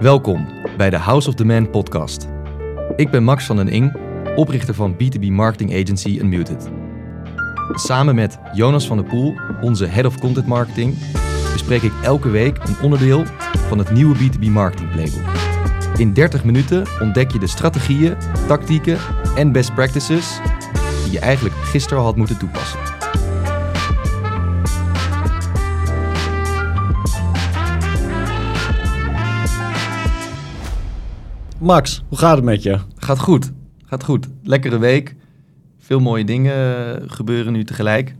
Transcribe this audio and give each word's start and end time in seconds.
Welkom 0.00 0.48
bij 0.76 0.90
de 0.90 0.96
House 0.96 1.28
of 1.28 1.34
the 1.34 1.44
Man 1.44 1.70
podcast. 1.70 2.28
Ik 2.96 3.10
ben 3.10 3.24
Max 3.24 3.44
van 3.44 3.56
den 3.56 3.68
Ing, 3.68 3.96
oprichter 4.34 4.74
van 4.74 4.94
B2B 4.94 5.26
marketing 5.26 5.72
agency 5.72 6.18
Unmuted. 6.20 6.70
Samen 7.72 8.14
met 8.14 8.38
Jonas 8.52 8.86
van 8.86 8.96
der 8.96 9.06
Poel, 9.06 9.34
onze 9.60 9.86
Head 9.86 10.06
of 10.06 10.18
Content 10.18 10.46
Marketing, 10.46 10.98
bespreek 11.52 11.82
ik 11.82 11.92
elke 12.02 12.28
week 12.28 12.58
een 12.58 12.76
onderdeel 12.82 13.24
van 13.68 13.78
het 13.78 13.90
nieuwe 13.90 14.16
B2B 14.16 14.50
marketing 14.50 14.90
playbook. 14.90 15.30
In 15.96 16.12
30 16.12 16.44
minuten 16.44 16.86
ontdek 17.00 17.30
je 17.30 17.38
de 17.38 17.46
strategieën, 17.46 18.16
tactieken 18.46 18.98
en 19.36 19.52
best 19.52 19.74
practices 19.74 20.40
die 21.04 21.12
je 21.12 21.20
eigenlijk 21.20 21.54
gisteren 21.54 21.98
al 21.98 22.04
had 22.04 22.16
moeten 22.16 22.38
toepassen. 22.38 22.89
Max, 31.60 32.02
hoe 32.08 32.18
gaat 32.18 32.36
het 32.36 32.44
met 32.44 32.62
je? 32.62 32.78
Gaat 32.96 33.18
goed, 33.18 33.52
gaat 33.84 34.04
goed. 34.04 34.28
Lekkere 34.42 34.78
week. 34.78 35.14
Veel 35.78 36.00
mooie 36.00 36.24
dingen 36.24 37.10
gebeuren 37.10 37.52
nu 37.52 37.64
tegelijk. 37.64 38.08
Er 38.08 38.14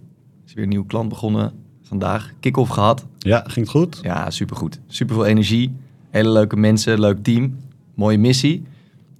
is 0.46 0.54
weer 0.54 0.62
een 0.62 0.68
nieuwe 0.68 0.86
klant 0.86 1.08
begonnen 1.08 1.52
vandaag. 1.82 2.32
Kick-off 2.40 2.70
gehad. 2.70 3.06
Ja, 3.18 3.38
ging 3.46 3.66
het 3.66 3.68
goed? 3.68 3.98
Ja, 4.02 4.30
supergoed. 4.30 4.80
Super 4.86 5.14
veel 5.14 5.26
energie. 5.26 5.76
Hele 6.10 6.28
leuke 6.28 6.56
mensen, 6.56 7.00
leuk 7.00 7.22
team. 7.22 7.56
Mooie 7.94 8.18
missie. 8.18 8.62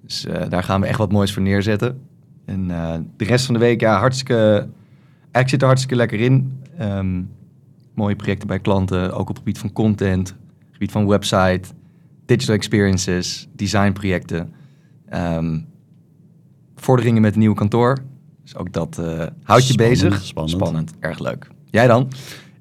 Dus 0.02 0.26
eh, 0.26 0.48
daar 0.48 0.62
gaan 0.62 0.80
we 0.80 0.86
echt 0.86 0.98
wat 0.98 1.12
moois 1.12 1.32
voor 1.32 1.42
neerzetten. 1.42 2.00
En 2.44 2.70
eh, 2.70 2.98
de 3.16 3.24
rest 3.24 3.44
van 3.44 3.54
de 3.54 3.60
week, 3.60 3.80
ja, 3.80 3.98
hartstikke... 3.98 4.68
Ik 5.32 5.48
zit 5.48 5.60
er 5.60 5.66
hartstikke 5.66 5.96
lekker 5.96 6.20
in. 6.20 6.62
Ehm, 6.78 7.22
mooie 7.94 8.16
projecten 8.16 8.48
bij 8.48 8.58
klanten, 8.58 9.12
ook 9.12 9.20
op 9.20 9.28
het 9.28 9.38
gebied 9.38 9.58
van 9.58 9.72
content, 9.72 10.36
gebied 10.70 10.90
van 10.90 11.06
website, 11.06 11.62
digital 12.30 12.54
experiences, 12.54 13.48
designprojecten. 13.56 14.52
Ehm 15.08 15.58
vorderingen 16.76 17.22
met 17.22 17.32
een 17.34 17.40
nieuw 17.40 17.54
kantoor. 17.54 17.98
Dus 18.42 18.56
ook 18.56 18.72
dat 18.72 18.98
eh, 18.98 19.26
houdt 19.42 19.66
je 19.66 19.72
Spannend, 19.72 20.00
bezig. 20.00 20.24
spannend. 20.44 20.92
erg 21.00 21.18
leuk. 21.18 21.50
Jij 21.70 21.86
dan? 21.86 22.08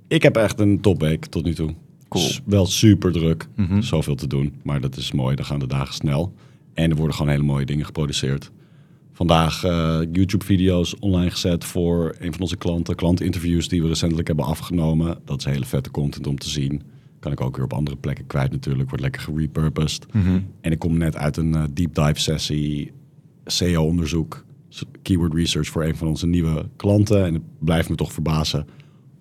Ik 0.08 0.24
heb 0.24 0.36
echt 0.36 0.60
een 0.60 0.82
topweek 0.82 1.26
tot 1.26 1.44
nu 1.44 1.54
toe. 1.54 1.74
Cool. 2.10 2.24
S- 2.26 2.42
wel 2.46 2.66
super 2.66 3.12
druk. 3.12 3.48
Mhm. 3.56 3.82
Zoveel 3.82 4.16
te 4.16 4.28
doen. 4.28 4.54
Maar 4.64 4.82
dat 4.82 4.96
is 4.98 5.12
mooi. 5.12 5.36
Dan 5.36 5.46
gaan 5.46 5.60
de 5.60 5.68
dagen 5.68 5.94
snel. 5.94 6.34
En 6.74 6.90
er 6.90 6.96
worden 6.96 7.16
gewoon 7.16 7.32
hele 7.32 7.44
mooie 7.44 7.66
dingen 7.66 7.86
geproduceerd. 7.86 8.52
Vandaag 9.14 9.64
eh, 9.64 10.00
YouTube-video's 10.12 10.96
online 11.00 11.32
gezet 11.32 11.64
voor 11.66 12.16
een 12.20 12.32
van 12.32 12.42
onze 12.42 12.58
klanten. 12.58 12.96
Klantinterviews 12.96 13.68
die 13.68 13.82
we 13.82 13.88
recentelijk 13.88 14.28
hebben 14.28 14.46
afgenomen. 14.46 15.18
Dat 15.26 15.40
is 15.40 15.46
hele 15.46 15.66
vette 15.66 15.92
content 15.92 16.28
om 16.28 16.38
te 16.38 16.50
zien. 16.50 16.82
Kan 17.20 17.32
ik 17.32 17.42
ook 17.42 17.56
weer 17.56 17.66
op 17.66 17.74
andere 17.74 17.98
plekken 17.98 18.28
kwijt 18.28 18.52
natuurlijk. 18.52 18.90
Wordt 18.90 19.04
lekker 19.04 19.22
gerepurposed. 19.22 20.06
En 20.62 20.72
ik 20.72 20.80
kom 20.80 20.98
net 20.98 21.16
uit 21.16 21.38
een 21.38 21.56
eh, 21.56 21.64
deep 21.74 21.96
dive 21.96 22.20
sessie, 22.20 22.92
SEO-onderzoek, 23.46 24.46
keyword 25.02 25.34
research 25.34 25.68
voor 25.68 25.84
een 25.84 25.96
van 25.96 26.08
onze 26.08 26.28
nieuwe 26.28 26.70
klanten. 26.76 27.26
En 27.26 27.34
het 27.34 27.44
blijft 27.60 27.90
me 27.90 27.96
toch 27.96 28.14
verbazen 28.14 28.66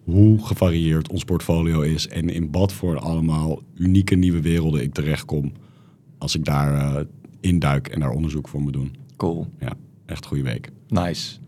hoe 0.04 0.46
gevarieerd 0.46 1.08
ons 1.08 1.24
portfolio 1.24 1.80
is 1.80 2.08
en 2.08 2.28
in 2.28 2.48
wat 2.50 2.72
voor 2.72 2.98
allemaal 2.98 3.62
unieke 3.74 4.14
nieuwe 4.14 4.40
werelden 4.40 4.82
ik 4.82 4.94
terechtkom 4.94 5.52
als 6.18 6.34
ik 6.34 6.44
daar 6.44 6.74
eh, 6.74 7.04
induik 7.40 7.88
en 7.88 8.00
daar 8.00 8.10
onderzoek 8.10 8.48
voor 8.48 8.60
moet 8.60 8.72
doen. 8.72 8.96
Cool. 9.16 9.46
Ja, 9.60 9.72
echt 10.06 10.26
goede 10.26 10.42
week. 10.42 10.70
Nice. 10.88 11.38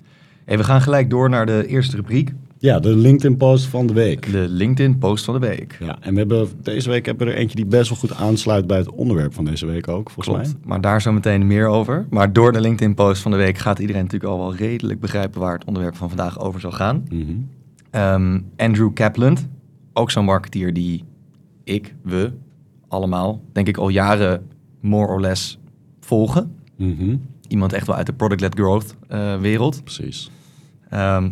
Hey, 0.44 0.56
we 0.56 0.64
gaan 0.64 0.80
gelijk 0.80 1.10
door 1.10 1.28
naar 1.28 1.46
de 1.46 1.66
eerste 1.66 1.96
rubriek. 1.96 2.32
Ja, 2.60 2.78
de 2.80 2.96
LinkedIn-post 2.96 3.66
van 3.66 3.86
de 3.86 3.92
week. 3.92 4.32
De 4.32 4.46
LinkedIn 4.48 4.98
post 4.98 5.24
van 5.24 5.40
de 5.40 5.46
week. 5.46 5.76
Ja, 5.80 5.98
en 6.00 6.12
we 6.12 6.18
hebben 6.18 6.48
deze 6.62 6.88
week 6.88 7.06
hebben 7.06 7.26
we 7.26 7.32
er 7.32 7.38
eentje 7.38 7.56
die 7.56 7.66
best 7.66 7.88
wel 7.88 7.98
goed 7.98 8.14
aansluit 8.14 8.66
bij 8.66 8.78
het 8.78 8.90
onderwerp 8.90 9.34
van 9.34 9.44
deze 9.44 9.66
week 9.66 9.88
ook, 9.88 10.10
volgens 10.10 10.36
mij. 10.36 10.44
Klopt. 10.44 10.66
Maar 10.66 10.80
daar 10.80 11.02
zo 11.02 11.12
meteen 11.12 11.46
meer 11.46 11.66
over. 11.66 12.06
Maar 12.10 12.32
door 12.32 12.52
de 12.52 12.60
LinkedIn 12.60 12.94
post 12.94 13.22
van 13.22 13.30
de 13.30 13.36
week 13.36 13.58
gaat 13.58 13.78
iedereen 13.78 14.02
natuurlijk 14.02 14.32
al 14.32 14.38
wel 14.38 14.54
redelijk 14.54 15.00
begrijpen 15.00 15.40
waar 15.40 15.54
het 15.54 15.64
onderwerp 15.64 15.96
van 15.96 16.08
vandaag 16.08 16.40
over 16.40 16.60
zal 16.60 16.72
gaan. 16.72 17.04
Mhm. 17.08 17.22
Ehm, 17.90 18.40
Andrew 18.56 18.92
Kaplan, 18.92 19.38
ook 19.92 20.10
zo'n 20.10 20.24
marketeer 20.24 20.72
die 20.72 21.04
ik, 21.64 21.94
we, 22.02 22.32
allemaal, 22.88 23.40
denk 23.52 23.68
ik 23.68 23.76
al 23.76 23.88
jaren 23.88 24.46
more 24.80 25.08
or 25.08 25.20
less 25.20 25.58
volgen. 26.00 26.54
Mhm. 26.76 27.16
Iemand 27.48 27.72
echt 27.72 27.86
wel 27.86 27.96
uit 27.96 28.06
de 28.06 28.12
product-led 28.12 28.54
growth 28.54 28.94
eh, 29.08 29.36
wereld. 29.36 29.84
Precies. 29.84 30.30
Ehm, 30.88 31.28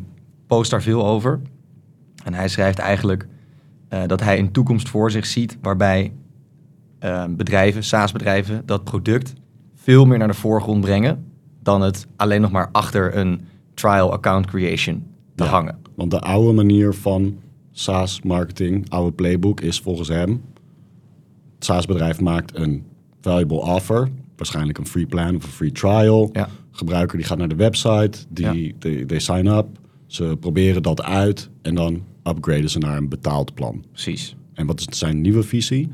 post 0.49 0.71
daar 0.71 0.83
veel 0.83 1.07
over. 1.07 1.41
En 2.25 2.35
hij 2.35 2.49
schrijft 2.49 2.79
eigenlijk 2.79 3.27
eh, 3.89 4.03
dat 4.07 4.21
hij 4.21 4.39
een 4.39 4.53
toekomst 4.53 4.89
voor 4.89 5.11
zich 5.11 5.27
ziet 5.27 5.59
waarbij 5.63 6.13
eh, 6.99 7.25
bedrijven, 7.31 7.85
SaaS-bedrijven, 7.85 8.63
dat 8.67 8.85
product 8.85 9.33
veel 9.75 10.05
meer 10.07 10.19
naar 10.19 10.29
de 10.29 10.35
voorgrond 10.35 10.81
brengen 10.81 11.25
dan 11.63 11.81
het 11.81 12.07
alleen 12.17 12.41
nog 12.41 12.51
maar 12.51 12.69
achter 12.73 13.17
een 13.17 13.41
trial 13.75 14.13
account 14.13 14.47
creation 14.47 15.07
te 15.35 15.45
Ja. 15.45 15.51
hangen. 15.51 15.79
Want 15.95 16.11
de 16.11 16.21
oude 16.21 16.53
manier 16.53 16.95
van 16.95 17.37
SaaS-marketing, 17.73 18.91
oude 18.91 19.13
playbook, 19.13 19.61
is 19.61 19.81
volgens 19.81 20.09
hem... 20.09 20.43
Het 21.55 21.65
SaaS-bedrijf 21.67 22.21
maakt 22.21 22.57
een 22.57 22.85
valuable 23.21 23.57
offer, 23.61 24.09
waarschijnlijk 24.37 24.79
een 24.79 24.87
free 24.87 25.07
plan 25.07 25.37
of 25.37 25.45
een 25.45 25.51
free 25.51 25.73
trial. 25.73 26.31
Ja. 26.33 26.49
Gebruiker 26.71 27.17
die 27.19 27.27
gaat 27.27 27.39
naar 27.39 27.49
de 27.49 27.55
website, 27.55 28.19
die, 28.29 28.45
Ja. 28.67 28.73
they, 28.79 29.05
they 29.05 29.19
sign 29.19 29.47
up, 29.47 29.67
ze 30.09 30.37
proberen 30.41 30.83
dat 30.83 31.03
uit 31.03 31.51
en 31.63 31.75
dan 31.75 32.03
upgraden 32.25 32.71
ze 32.71 32.79
naar 32.79 32.97
een 32.97 33.09
betaald 33.09 33.55
plan. 33.55 33.85
Precies. 33.93 34.37
En 34.55 34.67
wat 34.67 34.81
is 34.91 34.99
zijn 34.99 35.21
nieuwe 35.21 35.43
visie? 35.43 35.89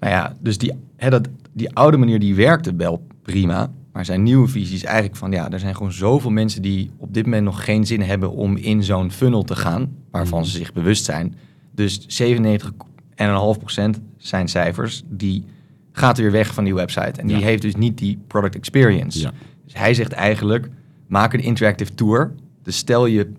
Nou 0.00 0.12
ja, 0.12 0.36
dus 0.40 0.58
die, 0.58 0.72
hè, 0.96 1.10
dat, 1.10 1.28
die 1.52 1.70
oude 1.74 1.96
manier 1.96 2.18
die 2.18 2.34
werkte 2.34 2.74
wel 2.76 3.06
prima. 3.22 3.72
Maar 3.92 4.04
zijn 4.04 4.22
nieuwe 4.22 4.48
visie 4.48 4.74
is 4.76 4.84
eigenlijk 4.84 5.16
van 5.16 5.30
ja, 5.32 5.50
er 5.50 5.58
zijn 5.60 5.76
gewoon 5.76 5.92
zoveel 5.92 6.30
mensen 6.30 6.62
die 6.62 6.90
op 6.96 7.14
dit 7.14 7.24
moment 7.24 7.44
nog 7.44 7.64
geen 7.64 7.86
zin 7.86 8.00
hebben 8.00 8.30
om 8.32 8.56
in 8.56 8.82
zo'n 8.82 9.10
funnel 9.10 9.42
te 9.42 9.56
gaan, 9.56 9.92
waarvan 10.10 10.40
Mhm. 10.40 10.48
ze 10.48 10.56
zich 10.56 10.72
bewust 10.72 11.04
zijn. 11.04 11.34
Dus 11.72 12.04
97,5% 12.08 14.00
zijn 14.16 14.48
cijfers, 14.48 15.02
die 15.08 15.44
gaat 15.92 16.18
weer 16.18 16.30
weg 16.30 16.54
van 16.54 16.64
die 16.64 16.74
website. 16.74 17.20
En 17.20 17.26
die 17.26 17.36
Ja. 17.38 17.42
heeft 17.44 17.62
dus 17.62 17.74
niet 17.76 17.98
die 17.98 18.18
product 18.26 18.54
experience. 18.54 19.20
Ja. 19.20 19.32
Dus 19.64 19.74
hij 19.74 19.94
zegt 19.94 20.12
eigenlijk, 20.12 20.68
maak 21.06 21.32
een 21.32 21.40
interactive 21.42 21.94
tour. 21.94 22.32
Dus 22.62 22.76
stel 22.76 23.06
je 23.06 23.32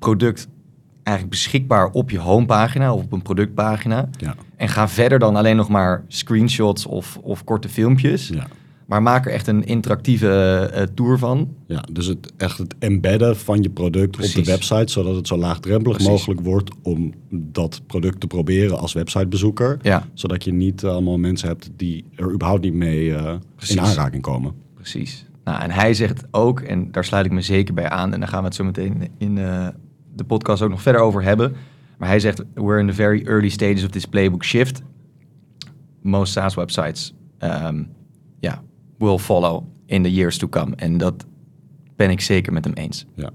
product 0.00 0.48
eigenlijk 1.02 1.36
beschikbaar 1.36 1.90
op 1.90 2.10
je 2.10 2.18
homepagina 2.18 2.94
of 2.94 3.02
op 3.02 3.12
een 3.12 3.22
productpagina. 3.22 4.08
Ja. 4.18 4.34
En 4.56 4.68
ga 4.68 4.88
verder 4.88 5.18
dan 5.18 5.36
alleen 5.36 5.56
nog 5.56 5.68
maar 5.68 6.04
screenshots 6.08 6.86
of, 6.86 7.18
of 7.22 7.44
korte 7.44 7.68
filmpjes. 7.68 8.28
Ja. 8.28 8.46
Maar 8.86 9.02
maak 9.02 9.26
er 9.26 9.32
echt 9.32 9.46
een 9.46 9.64
interactieve 9.64 10.70
eh, 10.72 10.82
tour 10.94 11.18
van. 11.18 11.48
Ja, 11.66 11.84
dus 11.92 12.06
het, 12.06 12.32
echt 12.36 12.58
het 12.58 12.74
embedden 12.78 13.36
van 13.36 13.62
je 13.62 13.70
product 13.70 14.16
op 14.16 14.32
de 14.32 14.44
website, 14.44 14.92
zodat 14.92 15.14
het 15.14 15.26
zo 15.26 15.36
laagdrempelig 15.36 15.96
Precies. 15.96 16.12
mogelijk 16.12 16.40
wordt 16.40 16.70
om 16.82 17.14
dat 17.30 17.82
product 17.86 18.20
te 18.20 18.26
proberen 18.26 18.78
als 18.78 18.92
websitebezoeker. 18.92 19.78
Ja, 19.82 20.06
Zodat 20.14 20.44
je 20.44 20.52
niet 20.52 20.82
eh, 20.82 20.90
allemaal 20.90 21.18
mensen 21.18 21.48
hebt 21.48 21.70
die 21.76 22.04
er 22.14 22.32
überhaupt 22.32 22.62
niet 22.62 22.74
mee 22.74 23.06
in 23.68 23.80
aanraking 23.80 24.22
komen. 24.22 24.54
precies. 24.74 25.24
Nou, 25.44 25.62
en 25.62 25.70
hij 25.70 25.94
zegt 25.94 26.24
ook, 26.30 26.60
en 26.60 26.92
daar 26.92 27.04
sluit 27.04 27.26
ik 27.26 27.32
me 27.32 27.40
zeker 27.40 27.74
bij 27.74 27.88
aan... 27.88 28.12
en 28.12 28.20
daar 28.20 28.28
gaan 28.28 28.40
we 28.40 28.46
het 28.46 28.54
zo 28.54 28.64
meteen 28.64 29.08
in 29.18 29.38
de 30.20 30.26
podcast 30.26 30.62
ook 30.62 30.70
nog 30.70 30.82
verder 30.82 31.00
over 31.00 31.22
hebben... 31.22 31.56
maar 31.98 32.08
hij 32.08 32.20
zegt, 32.20 32.42
we're 32.54 32.80
in 32.80 32.86
the 32.86 32.92
very 32.92 33.22
early 33.26 33.48
stages 33.48 33.84
of 33.84 33.90
this 33.90 34.06
playbook 34.06 34.44
shift. 34.44 34.82
Most 36.02 36.32
SaaS 36.32 36.54
websites 36.54 37.14
um, 37.38 37.88
yeah, 38.38 38.58
will 38.98 39.18
follow 39.18 39.64
in 39.86 40.02
the 40.02 40.12
years 40.12 40.38
to 40.38 40.48
come. 40.48 40.76
En 40.76 40.98
dat 40.98 41.26
ben 41.96 42.10
ik 42.10 42.20
zeker 42.20 42.52
met 42.52 42.64
hem 42.64 42.74
eens. 42.74 43.06
Ja. 43.14 43.30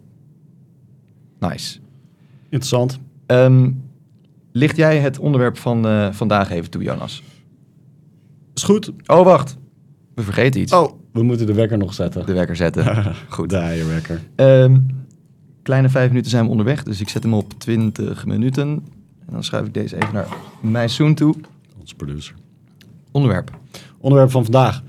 Nice. 1.40 1.80
Interessant. 2.44 3.00
Ehm, 3.26 3.72
licht 4.52 4.76
jij 4.76 5.00
het 5.00 5.20
onderwerp 5.20 5.58
van 5.58 5.88
eh, 5.88 6.12
vandaag 6.12 6.50
even 6.50 6.70
toe, 6.70 6.84
Jonas? 6.84 7.24
Is 8.54 8.64
goed. 8.64 8.92
Oh, 9.06 9.24
wacht. 9.24 9.58
We 10.16 10.22
vergeten 10.22 10.62
iets. 10.62 10.74
Oh, 10.74 10.92
we 11.12 11.24
moeten 11.24 11.46
de 11.46 11.54
wekker 11.54 11.78
nog 11.78 11.94
zetten. 11.94 12.26
De 12.26 12.34
wekker 12.34 12.56
zetten. 12.56 13.06
Goed. 13.30 13.50
De 13.50 13.58
eierwekker. 13.58 14.22
Ehm, 14.36 14.80
kleine 15.66 15.90
vijf 15.90 16.08
minuten 16.08 16.32
zijn 16.32 16.44
we 16.44 16.50
onderweg, 16.50 16.84
dus 16.84 17.02
ik 17.02 17.10
zet 17.10 17.24
hem 17.24 17.34
op 17.34 17.54
20 17.58 18.26
minuten. 18.26 18.68
En 19.26 19.32
dan 19.32 19.44
schuif 19.44 19.66
ik 19.66 19.74
deze 19.74 19.96
even 19.96 20.14
naar 20.14 20.28
mijn 20.62 20.90
zoom 20.90 21.16
toe. 21.16 21.36
Onze 21.80 21.96
producer. 21.96 22.36
Onderwerp. 23.12 23.58
Onderwerp 23.98 24.32
van 24.32 24.44
vandaag. 24.44 24.84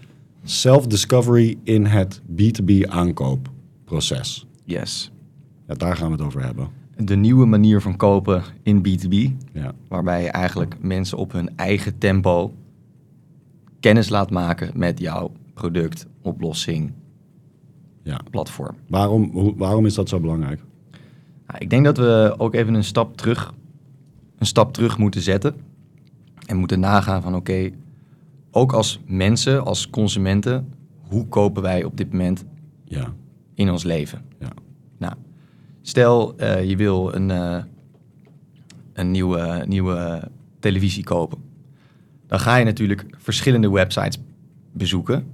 Self-discovery 0.44 1.58
in 1.62 1.84
het 1.84 2.20
B2B 2.20 2.88
aankoopproces. 2.88 4.46
Yes. 4.64 5.10
Ja, 5.66 5.74
daar 5.74 5.96
gaan 5.96 6.06
we 6.06 6.12
het 6.12 6.22
over 6.22 6.44
hebben. 6.44 6.68
De 6.96 7.16
nieuwe 7.16 7.46
manier 7.46 7.80
van 7.80 7.96
kopen 7.96 8.42
in 8.62 8.78
B2B. 8.78 9.14
Ja. 9.52 9.72
Waarbij 9.88 10.22
je 10.22 10.30
eigenlijk 10.30 10.76
mensen 10.80 11.18
op 11.18 11.32
hun 11.32 11.56
eigen 11.56 11.98
tempo 11.98 12.54
kennis 13.80 14.08
laat 14.08 14.30
maken 14.30 14.70
met 14.74 14.98
jouw 14.98 15.32
product, 15.54 16.06
oplossing, 16.22 16.92
ja. 18.06 18.20
platform. 18.30 18.76
Waarom, 18.88 19.30
hoe- 19.32 19.56
waarom 19.56 19.86
is 19.86 19.94
dat 19.94 20.08
zo 20.08 20.20
belangrijk? 20.20 20.60
Nou, 21.46 21.58
ik 21.58 21.70
denk 21.70 21.84
dat 21.84 21.96
we 21.98 22.34
ook 22.38 22.54
even 22.54 22.74
een 22.74 22.84
stap 22.84 23.16
terug, 23.16 23.54
een 24.38 24.46
stap 24.46 24.72
terug 24.72 24.98
moeten 24.98 25.20
zetten. 25.20 25.54
En 26.46 26.56
moeten 26.56 26.80
nagaan 26.80 27.22
van 27.22 27.34
oké, 27.34 27.70
ook 28.50 28.72
als 28.72 29.00
mensen, 29.06 29.64
als 29.64 29.90
consumenten, 29.90 30.72
hoe 31.08 31.26
kopen 31.28 31.62
wij 31.62 31.84
op 31.84 31.96
dit 31.96 32.10
moment 32.12 32.44
Ja, 32.84 33.12
in 33.54 33.70
ons 33.70 33.82
leven? 33.84 34.22
ja, 34.40 34.52
Nou, 34.98 35.12
stel 35.82 36.36
eh, 36.36 36.68
je 36.68 36.76
wil 36.76 37.14
een, 37.14 37.30
eh, 37.30 37.62
een 38.92 39.10
nieuwe, 39.10 39.64
nieuwe 39.68 40.28
televisie 40.60 41.04
kopen. 41.04 41.38
Dan 42.26 42.40
ga 42.40 42.56
je 42.56 42.64
natuurlijk 42.64 43.06
verschillende 43.18 43.70
websites 43.70 44.18
bezoeken. 44.72 45.26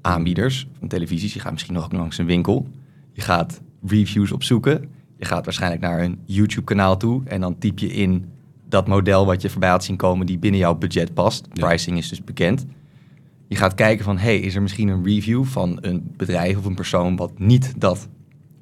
Aanbieders 0.00 0.68
van 0.78 0.88
televisies. 0.88 1.34
Je 1.34 1.40
gaat 1.40 1.52
misschien 1.52 1.74
nog 1.74 1.92
langs 1.92 2.18
een 2.18 2.26
winkel. 2.26 2.68
Je 3.12 3.20
gaat 3.20 3.60
reviews 3.86 4.32
opzoeken. 4.32 4.88
Je 5.16 5.24
gaat 5.24 5.44
waarschijnlijk 5.44 5.82
naar 5.82 6.00
een 6.00 6.18
YouTube-kanaal 6.24 6.96
toe. 6.96 7.22
En 7.24 7.40
dan 7.40 7.58
typ 7.58 7.78
je 7.78 7.92
in 7.92 8.24
dat 8.68 8.88
model 8.88 9.26
wat 9.26 9.42
je 9.42 9.50
voorbij 9.50 9.70
had 9.70 9.84
zien 9.84 9.96
komen 9.96 10.26
die 10.26 10.38
binnen 10.38 10.60
jouw 10.60 10.74
budget 10.74 11.14
past. 11.14 11.48
Ja. 11.52 11.66
Pricing 11.66 11.98
is 11.98 12.08
dus 12.08 12.24
bekend. 12.24 12.66
Je 13.48 13.56
gaat 13.56 13.74
kijken 13.74 14.04
van, 14.04 14.18
hey, 14.18 14.38
is 14.38 14.54
er 14.54 14.62
misschien 14.62 14.88
een 14.88 15.04
review 15.04 15.44
van 15.44 15.78
een 15.80 16.12
bedrijf 16.16 16.56
of 16.56 16.64
een 16.64 16.74
persoon 16.74 17.16
wat 17.16 17.38
niet 17.38 17.72
dat 17.76 18.08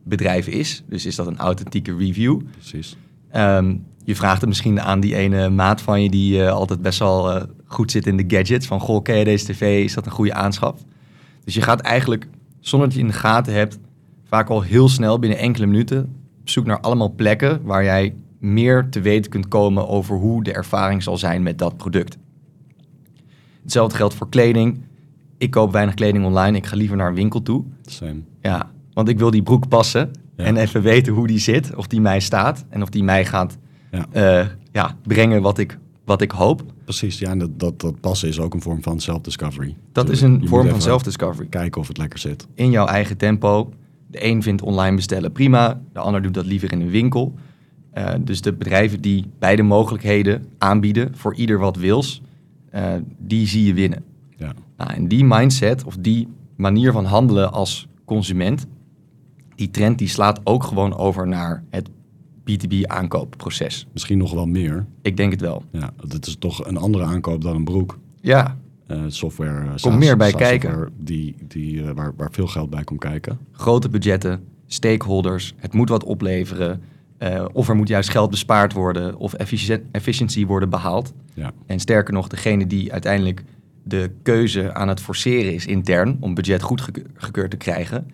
bedrijf 0.04 0.46
is? 0.46 0.82
Dus 0.88 1.06
is 1.06 1.16
dat 1.16 1.26
een 1.26 1.38
authentieke 1.38 1.96
review? 1.96 2.40
precies. 2.52 2.96
Ehm, 3.30 3.76
je 4.04 4.16
vraagt 4.16 4.40
het 4.40 4.48
misschien 4.48 4.80
aan 4.80 5.00
die 5.00 5.14
ene 5.14 5.48
maat 5.50 5.80
van 5.80 6.02
je 6.02 6.10
die 6.10 6.44
eh, 6.44 6.52
altijd 6.52 6.82
best 6.82 6.98
wel 6.98 7.32
eh, 7.32 7.42
goed 7.64 7.90
zit 7.90 8.06
in 8.06 8.16
de 8.16 8.36
gadgets. 8.36 8.66
Van, 8.66 8.80
goh, 8.80 9.02
ken 9.02 9.16
je 9.16 9.24
deze 9.24 9.44
tv? 9.44 9.84
Is 9.84 9.94
dat 9.94 10.06
een 10.06 10.12
goede 10.12 10.34
aanschaf? 10.34 10.84
Dus 11.48 11.56
je 11.56 11.62
gaat 11.62 11.80
eigenlijk, 11.80 12.28
zonder 12.60 12.88
dat 12.88 12.96
je 12.96 13.02
in 13.02 13.10
de 13.10 13.16
gaten 13.16 13.52
hebt, 13.54 13.78
vaak 14.24 14.48
al 14.48 14.62
heel 14.62 14.88
snel 14.88 15.18
binnen 15.18 15.38
enkele 15.38 15.66
minuten 15.66 16.14
op 16.40 16.48
zoek 16.48 16.66
naar 16.66 16.80
allemaal 16.80 17.12
plekken 17.14 17.60
waar 17.62 17.84
jij 17.84 18.14
meer 18.38 18.88
te 18.88 19.00
weten 19.00 19.30
kunt 19.30 19.48
komen 19.48 19.88
over 19.88 20.16
hoe 20.16 20.42
de 20.44 20.52
ervaring 20.52 21.02
zal 21.02 21.16
zijn 21.18 21.42
met 21.42 21.58
dat 21.58 21.76
product. 21.76 22.18
Hetzelfde 23.62 23.96
geldt 23.96 24.14
voor 24.14 24.28
kleding. 24.28 24.80
Ik 25.38 25.50
koop 25.50 25.72
weinig 25.72 25.94
kleding 25.94 26.24
online. 26.24 26.56
Ik 26.56 26.66
ga 26.66 26.76
liever 26.76 26.96
naar 26.96 27.08
een 27.08 27.14
winkel 27.14 27.42
toe. 27.42 27.64
Same. 27.86 28.20
Ja, 28.40 28.70
want 28.92 29.08
ik 29.08 29.18
wil 29.18 29.30
die 29.30 29.42
broek 29.42 29.68
passen 29.68 30.10
Ja. 30.36 30.44
en 30.44 30.56
even 30.56 30.82
weten 30.82 31.12
hoe 31.12 31.26
die 31.26 31.38
zit, 31.38 31.74
of 31.74 31.86
die 31.86 32.00
mij 32.00 32.20
staat 32.20 32.64
en 32.68 32.82
of 32.82 32.88
die 32.88 33.02
mij 33.04 33.24
gaat 33.24 33.58
Ja. 33.90 34.06
eh, 34.10 34.46
ja, 34.72 34.96
brengen 35.06 35.42
wat 35.42 35.58
ik, 35.58 35.78
wat 36.04 36.20
ik 36.22 36.30
hoop. 36.30 36.62
Precies, 36.88 37.18
ja, 37.18 37.30
en 37.30 37.38
dat, 37.38 37.58
dat, 37.58 37.80
dat 37.80 38.00
passen 38.00 38.28
is 38.28 38.40
ook 38.40 38.54
een 38.54 38.62
vorm 38.62 38.82
van 38.82 39.00
self-discovery. 39.00 39.76
Dat 39.92 40.08
is 40.08 40.20
een 40.20 40.48
vorm 40.48 40.68
van 40.68 40.82
self-discovery. 40.82 41.48
Kijken 41.48 41.80
of 41.80 41.88
het 41.88 41.98
lekker 41.98 42.18
zit. 42.18 42.46
In 42.54 42.70
jouw 42.70 42.86
eigen 42.86 43.16
tempo. 43.16 43.72
De 44.06 44.24
een 44.24 44.42
vindt 44.42 44.62
online 44.62 44.96
bestellen 44.96 45.32
prima, 45.32 45.80
de 45.92 45.98
ander 45.98 46.22
doet 46.22 46.34
dat 46.34 46.46
liever 46.46 46.72
in 46.72 46.80
een 46.80 46.90
winkel. 46.90 47.34
Eh, 47.90 48.14
dus 48.20 48.40
de 48.40 48.52
bedrijven 48.52 49.00
die 49.00 49.24
beide 49.38 49.62
mogelijkheden 49.62 50.46
aanbieden 50.58 51.16
voor 51.16 51.34
ieder 51.34 51.58
wat 51.58 51.76
wils, 51.76 52.22
eh, 52.70 52.92
die 53.18 53.46
zie 53.46 53.64
je 53.64 53.74
winnen. 53.74 54.04
Ja, 54.36 54.52
Nou, 54.76 54.92
en 54.92 55.08
die 55.08 55.24
mindset 55.24 55.84
of 55.84 55.96
die 56.00 56.28
manier 56.56 56.92
van 56.92 57.04
handelen 57.04 57.52
als 57.52 57.88
consument, 58.04 58.66
die 59.54 59.70
trend 59.70 59.98
die 59.98 60.08
slaat 60.08 60.40
ook 60.44 60.64
gewoon 60.64 60.96
over 60.96 61.28
naar 61.28 61.64
het 61.70 61.88
B2B 62.50 62.82
aankoopproces. 62.86 63.86
misschien 63.92 64.18
nog 64.18 64.32
wel 64.32 64.46
meer. 64.46 64.86
Ik 65.02 65.16
denk 65.16 65.30
het 65.32 65.40
wel. 65.40 65.62
Ja, 65.72 65.90
het 66.08 66.26
is 66.26 66.36
toch 66.38 66.66
een 66.66 66.76
andere 66.76 67.04
aankoop 67.04 67.42
dan 67.42 67.56
een 67.56 67.64
broek. 67.64 67.98
Ja, 68.20 68.56
Eh, 68.86 69.00
software. 69.08 69.64
Komt 69.66 69.80
SaaS- 69.80 69.96
meer 69.96 70.16
bij 70.16 70.30
SaaS 70.30 70.40
kijken. 70.40 70.68
software 70.70 70.90
Die, 70.98 71.34
die, 71.48 71.82
eh, 71.84 71.90
waar, 71.90 72.12
waar 72.16 72.28
veel 72.32 72.46
geld 72.46 72.70
bij 72.70 72.84
komt 72.84 73.00
kijken. 73.00 73.38
grote 73.52 73.88
budgetten, 73.88 74.40
stakeholders, 74.66 75.54
het 75.56 75.72
moet 75.72 75.88
wat 75.88 76.04
opleveren. 76.04 76.82
eh, 77.18 77.44
of 77.52 77.68
er 77.68 77.76
moet 77.76 77.88
juist 77.88 78.08
geld 78.08 78.30
bespaard 78.30 78.72
worden 78.72 79.16
of 79.16 79.32
effici- 79.34 79.82
efficiëntie 79.90 80.46
worden 80.46 80.70
behaald. 80.70 81.12
Ja, 81.34 81.52
En 81.66 81.80
sterker 81.80 82.14
nog, 82.14 82.28
degene 82.28 82.66
die 82.66 82.92
uiteindelijk 82.92 83.44
de 83.82 84.10
keuze 84.22 84.74
aan 84.74 84.88
het 84.88 85.00
forceren 85.00 85.54
is 85.54 85.66
intern 85.66 86.16
om 86.20 86.34
budget 86.34 86.62
goedgekeurd 86.62 87.50
te 87.50 87.56
krijgen, 87.56 88.06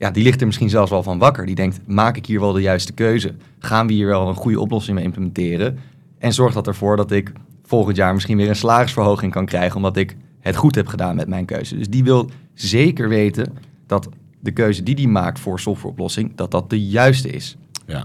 ja, 0.00 0.10
die 0.10 0.22
ligt 0.22 0.40
er 0.40 0.46
misschien 0.46 0.70
zelfs 0.70 0.90
wel 0.90 1.02
van 1.02 1.18
wakker. 1.18 1.46
Die 1.46 1.54
denkt, 1.54 1.80
maak 1.86 2.16
ik 2.16 2.26
hier 2.26 2.40
wel 2.40 2.52
de 2.52 2.60
juiste 2.60 2.92
keuze? 2.92 3.34
Gaan 3.58 3.86
we 3.86 3.92
hier 3.92 4.06
wel 4.06 4.28
een 4.28 4.34
goede 4.34 4.60
oplossing 4.60 4.96
mee 4.96 5.04
implementeren? 5.04 5.78
En 6.18 6.32
zorgt 6.32 6.54
dat 6.54 6.66
ervoor 6.66 6.96
dat 6.96 7.10
ik 7.10 7.32
volgend 7.62 7.96
jaar 7.96 8.14
misschien 8.14 8.36
weer 8.36 8.48
een 8.48 8.56
salarisverhoging 8.56 9.32
kan 9.32 9.46
krijgen, 9.46 9.76
omdat 9.76 9.96
ik 9.96 10.16
het 10.38 10.56
goed 10.56 10.74
heb 10.74 10.86
gedaan 10.86 11.16
met 11.16 11.28
mijn 11.28 11.44
keuze. 11.44 11.76
Dus 11.76 11.88
die 11.88 12.04
wil 12.04 12.30
zeker 12.54 13.08
weten 13.08 13.52
dat 13.86 14.08
de 14.40 14.50
keuze 14.50 14.82
die 14.82 14.94
die 14.94 15.08
maakt 15.08 15.38
voor 15.40 15.60
softwareoplossing, 15.60 16.34
dat 16.34 16.50
dat 16.50 16.70
de 16.70 16.86
juiste 16.86 17.28
is. 17.28 17.56
ja. 17.86 18.04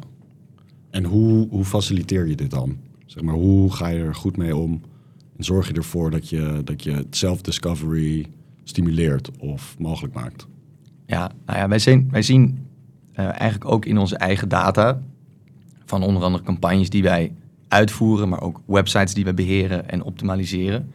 En 0.90 1.04
hoe, 1.04 1.48
hoe 1.50 1.66
faciliteer 1.66 2.28
je 2.28 2.36
dit 2.36 2.52
dan? 2.52 2.78
Zeg 3.06 3.24
maar, 3.24 3.34
hoe 3.36 3.74
ga 3.74 3.88
je 3.88 4.04
er 4.04 4.16
goed 4.16 4.38
mee 4.38 4.56
om? 4.56 4.82
En 5.38 5.44
zorg 5.44 5.68
je 5.68 5.74
ervoor 5.74 6.12
dat 6.12 6.30
je, 6.30 6.62
dat 6.64 6.84
je 6.84 7.06
self-discovery 7.10 8.26
stimuleert 8.64 9.30
of 9.40 9.76
mogelijk 9.80 10.14
maakt? 10.14 10.48
Ja, 11.06 11.32
nou 11.46 11.60
ja, 11.60 11.68
wij 11.68 11.80
zien, 11.80 12.08
wij 12.12 12.22
zien 12.22 12.68
eh, 13.14 13.26
eigenlijk 13.26 13.66
ook 13.66 13.86
in 13.86 13.98
onze 13.98 14.18
eigen 14.18 14.50
data 14.50 15.02
van 15.86 16.04
onder 16.04 16.24
andere 16.24 16.44
campagnes 16.44 16.90
die 16.90 17.04
wij 17.04 17.34
uitvoeren, 17.68 18.30
maar 18.30 18.42
ook 18.42 18.62
websites 18.66 19.14
die 19.14 19.24
wij 19.24 19.34
beheren 19.34 19.90
en 19.90 20.04
optimaliseren. 20.04 20.92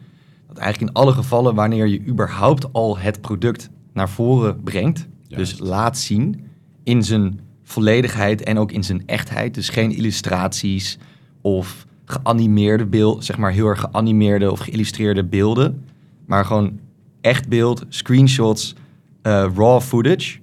Dat 0.47 0.57
eigenlijk 0.57 0.91
in 0.91 1.01
alle 1.01 1.13
gevallen, 1.13 1.55
wanneer 1.55 1.87
je 1.87 2.05
überhaupt 2.05 2.73
al 2.73 2.97
het 2.97 3.21
product 3.21 3.69
naar 3.93 4.09
voren 4.09 4.63
brengt, 4.63 5.07
dus 5.27 5.59
laat 5.59 5.97
zien 5.97 6.47
in 6.83 7.03
zijn 7.03 7.39
volledigheid 7.63 8.43
en 8.43 8.57
ook 8.57 8.71
in 8.71 8.83
zijn 8.83 9.03
echtheid, 9.05 9.53
dus 9.53 9.69
geen 9.69 9.91
illustraties 9.91 10.97
of 11.41 11.85
geanimeerde 12.05 12.85
beeld, 12.85 13.25
zeg 13.25 13.37
maar 13.37 13.51
heel 13.51 13.67
erg 13.67 13.79
geanimeerde 13.79 14.51
of 14.51 14.59
geïllustreerde 14.59 15.23
beelden, 15.23 15.83
maar 16.25 16.45
gewoon 16.45 16.79
echt 17.21 17.47
beeld, 17.47 17.85
screenshots, 17.89 18.75
eh, 19.21 19.47
raw 19.55 19.81
footage, 19.81 20.39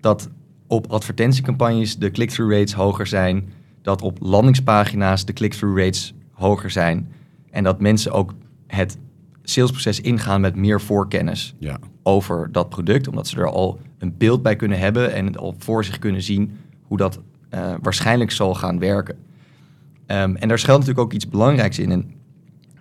dat 0.00 0.28
op 0.66 0.86
advertentiecampagnes 0.90 1.98
de 1.98 2.10
click-through 2.10 2.52
rates 2.52 2.72
hoger 2.72 3.06
zijn, 3.06 3.52
dat 3.82 4.02
op 4.02 4.18
landingspagina's 4.20 5.24
de 5.24 5.32
click-through 5.32 5.78
rates 5.78 6.14
hoger 6.30 6.70
zijn 6.70 7.12
en 7.50 7.64
dat 7.64 7.80
mensen 7.80 8.12
ook 8.12 8.34
het 8.66 8.98
salesproces 9.42 10.00
ingaan 10.00 10.40
met 10.40 10.56
meer 10.56 10.80
voorkennis 10.80 11.54
Ja, 11.58 11.78
over 12.02 12.52
dat 12.52 12.68
product, 12.68 13.08
omdat 13.08 13.28
ze 13.28 13.36
er 13.36 13.50
al 13.50 13.80
een 13.98 14.14
beeld 14.18 14.42
bij 14.42 14.56
kunnen 14.56 14.78
hebben 14.78 15.12
en 15.12 15.26
het 15.26 15.38
al 15.38 15.54
voor 15.58 15.84
zich 15.84 15.98
kunnen 15.98 16.22
zien 16.22 16.58
hoe 16.82 16.96
dat 16.96 17.20
eh, 17.48 17.74
waarschijnlijk 17.82 18.30
zal 18.30 18.54
gaan 18.54 18.78
werken. 18.78 19.16
Ehm, 20.06 20.34
en 20.34 20.48
daar 20.48 20.58
schuilt 20.58 20.80
natuurlijk 20.80 21.06
ook 21.06 21.12
iets 21.12 21.28
belangrijks 21.28 21.78
in. 21.78 21.90
En 21.90 22.14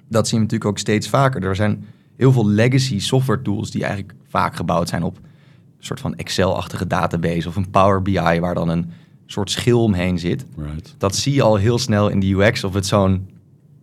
dat 0.08 0.28
zien 0.28 0.40
we 0.40 0.44
natuurlijk 0.44 0.70
ook 0.70 0.78
steeds 0.78 1.10
vaker. 1.10 1.44
Er 1.44 1.56
zijn 1.56 1.86
heel 2.22 2.32
veel 2.32 2.48
legacy 2.48 3.00
software 3.00 3.42
tools 3.42 3.72
die 3.72 3.84
eigenlijk 3.84 4.13
vaak 4.28 4.56
gebouwd 4.56 4.90
zijn 4.90 5.04
op 5.04 5.18
een 5.18 5.86
soort 5.86 6.00
van 6.00 6.16
Excel-achtige 6.16 6.88
database 6.88 7.48
of 7.48 7.56
een 7.56 7.70
Power 7.70 8.01
BI 8.01 8.40
waar 8.40 8.54
dan 8.54 8.70
een 8.70 8.92
soort 9.25 9.51
schil 9.51 9.84
omheen 9.84 10.20
zit. 10.20 10.46
right. 10.58 10.96
Dat 10.98 11.16
zie 11.16 11.34
je 11.34 11.42
al 11.42 11.56
heel 11.56 11.78
snel 11.78 12.10
in 12.10 12.20
de 12.20 12.34
UX 12.34 12.63
of 12.63 12.74
het 12.74 12.86
zo'n 12.86 13.30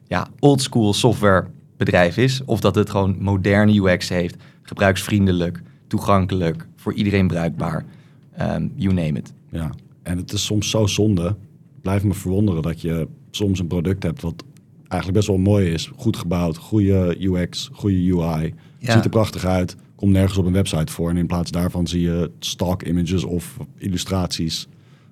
ja, 0.07 0.29
oldschool 0.39 0.93
softwarebedrijf 0.93 2.17
is 2.17 2.45
of 2.45 2.61
dat 2.61 2.75
het 2.75 2.91
gewoon 2.91 3.17
moderne 3.19 3.81
UX 3.81 4.09
heeft, 4.09 4.37
gebruiksvriendelijk, 4.63 5.63
toegankelijk, 5.87 6.67
voor 6.77 6.93
iedereen 6.93 7.27
bruikbaar. 7.27 7.85
Ehm, 8.33 8.69
you 8.75 8.95
name 8.95 9.19
it. 9.19 9.33
Ja, 9.51 9.71
en 10.03 10.17
het 10.19 10.33
is 10.33 10.45
soms 10.45 10.71
zo 10.71 10.87
zonde. 10.87 11.37
Blijf 11.83 12.05
me 12.05 12.15
verwonderen 12.15 12.63
dat 12.63 12.81
je 12.81 13.09
soms 13.31 13.59
een 13.59 13.67
product 13.67 14.03
hebt 14.03 14.23
wat 14.23 14.45
eigenlijk 14.89 15.13
best 15.13 15.27
wel 15.27 15.39
mooi 15.39 15.71
is. 15.73 15.91
Goed 15.97 16.17
gebouwd, 16.17 16.57
goede 16.57 17.17
UX, 17.21 17.71
goede 17.73 18.13
UI. 18.13 18.55
Ja. 18.79 18.93
Ziet 18.93 19.05
er 19.05 19.11
prachtig 19.11 19.45
uit. 19.45 19.77
Komt 19.95 20.13
nergens 20.13 20.39
op 20.39 20.47
een 20.47 20.53
website 20.53 20.93
voor. 20.93 21.11
En 21.11 21.17
in 21.17 21.27
plaats 21.27 21.51
daarvan 21.51 21.87
zie 21.87 22.01
je 22.01 22.31
stock 22.39 22.83
images 22.83 23.25
of 23.25 23.57
illustraties 23.77 24.69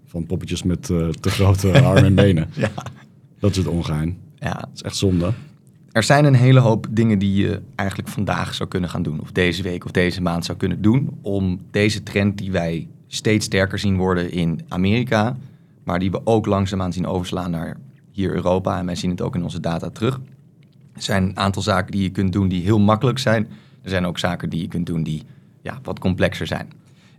van 0.07 0.27
poppetjes 0.27 0.63
met 0.63 0.91
eh, 0.91 1.09
te 1.09 1.31
grote 1.31 1.81
armen 1.83 2.05
en 2.05 2.15
benen. 2.15 2.49
Ja. 2.53 2.71
Dat 3.39 3.51
is 3.51 3.57
het 3.57 3.67
ongein. 3.67 4.19
ja, 4.39 4.53
Dat 4.53 4.71
is 4.75 4.83
echt 4.83 4.97
zonde. 4.97 5.33
Er 5.93 6.03
zijn 6.03 6.25
een 6.25 6.35
hele 6.35 6.61
hoop 6.61 6.87
dingen 6.91 7.19
die 7.19 7.35
je 7.35 7.61
eigenlijk 7.75 8.09
vandaag 8.09 8.55
zou 8.55 8.69
kunnen 8.69 8.91
gaan 8.91 9.03
doen, 9.03 9.21
of 9.21 9.33
deze 9.33 9.63
week 9.63 9.85
of 9.85 9.91
deze 9.91 10.23
maand 10.23 10.45
zou 10.45 10.59
kunnen 10.59 10.83
doen, 10.83 11.19
om 11.23 11.61
deze 11.71 12.03
trend 12.03 12.39
die 12.39 12.51
wij 12.51 12.89
steeds 13.07 13.47
sterker 13.47 13.79
zien 13.79 13.97
worden 13.97 14.31
in 14.31 14.61
Amerika, 14.69 15.37
maar 15.85 15.99
die 15.99 16.11
we 16.11 16.21
ook 16.25 16.47
langzaamaan 16.47 16.93
zien 16.93 17.07
overslaan 17.07 17.51
naar 17.51 17.77
hier 18.17 18.35
Europa, 18.35 18.79
en 18.79 18.87
wij 18.87 18.95
zien 18.95 19.11
het 19.11 19.21
ook 19.21 19.35
in 19.35 19.43
onze 19.43 19.61
data 19.61 19.91
terug. 19.91 20.21
Er 20.93 21.03
zijn 21.03 21.23
een 21.23 21.37
aantal 21.37 21.63
zaken 21.63 21.93
die 21.93 22.03
je 22.03 22.11
kunt 22.11 22.33
doen 22.33 22.49
die 22.49 22.63
heel 22.63 22.79
makkelijk 22.79 23.19
zijn. 23.19 23.49
Er 23.83 23.91
zijn 23.91 24.07
ook 24.07 24.19
zaken 24.19 24.51
die 24.51 24.61
je 24.61 24.69
kunt 24.69 24.87
doen 24.87 25.03
die 25.03 25.23
ja, 25.63 25.79
wat 25.83 25.99
complexer 25.99 26.47
zijn. 26.47 26.69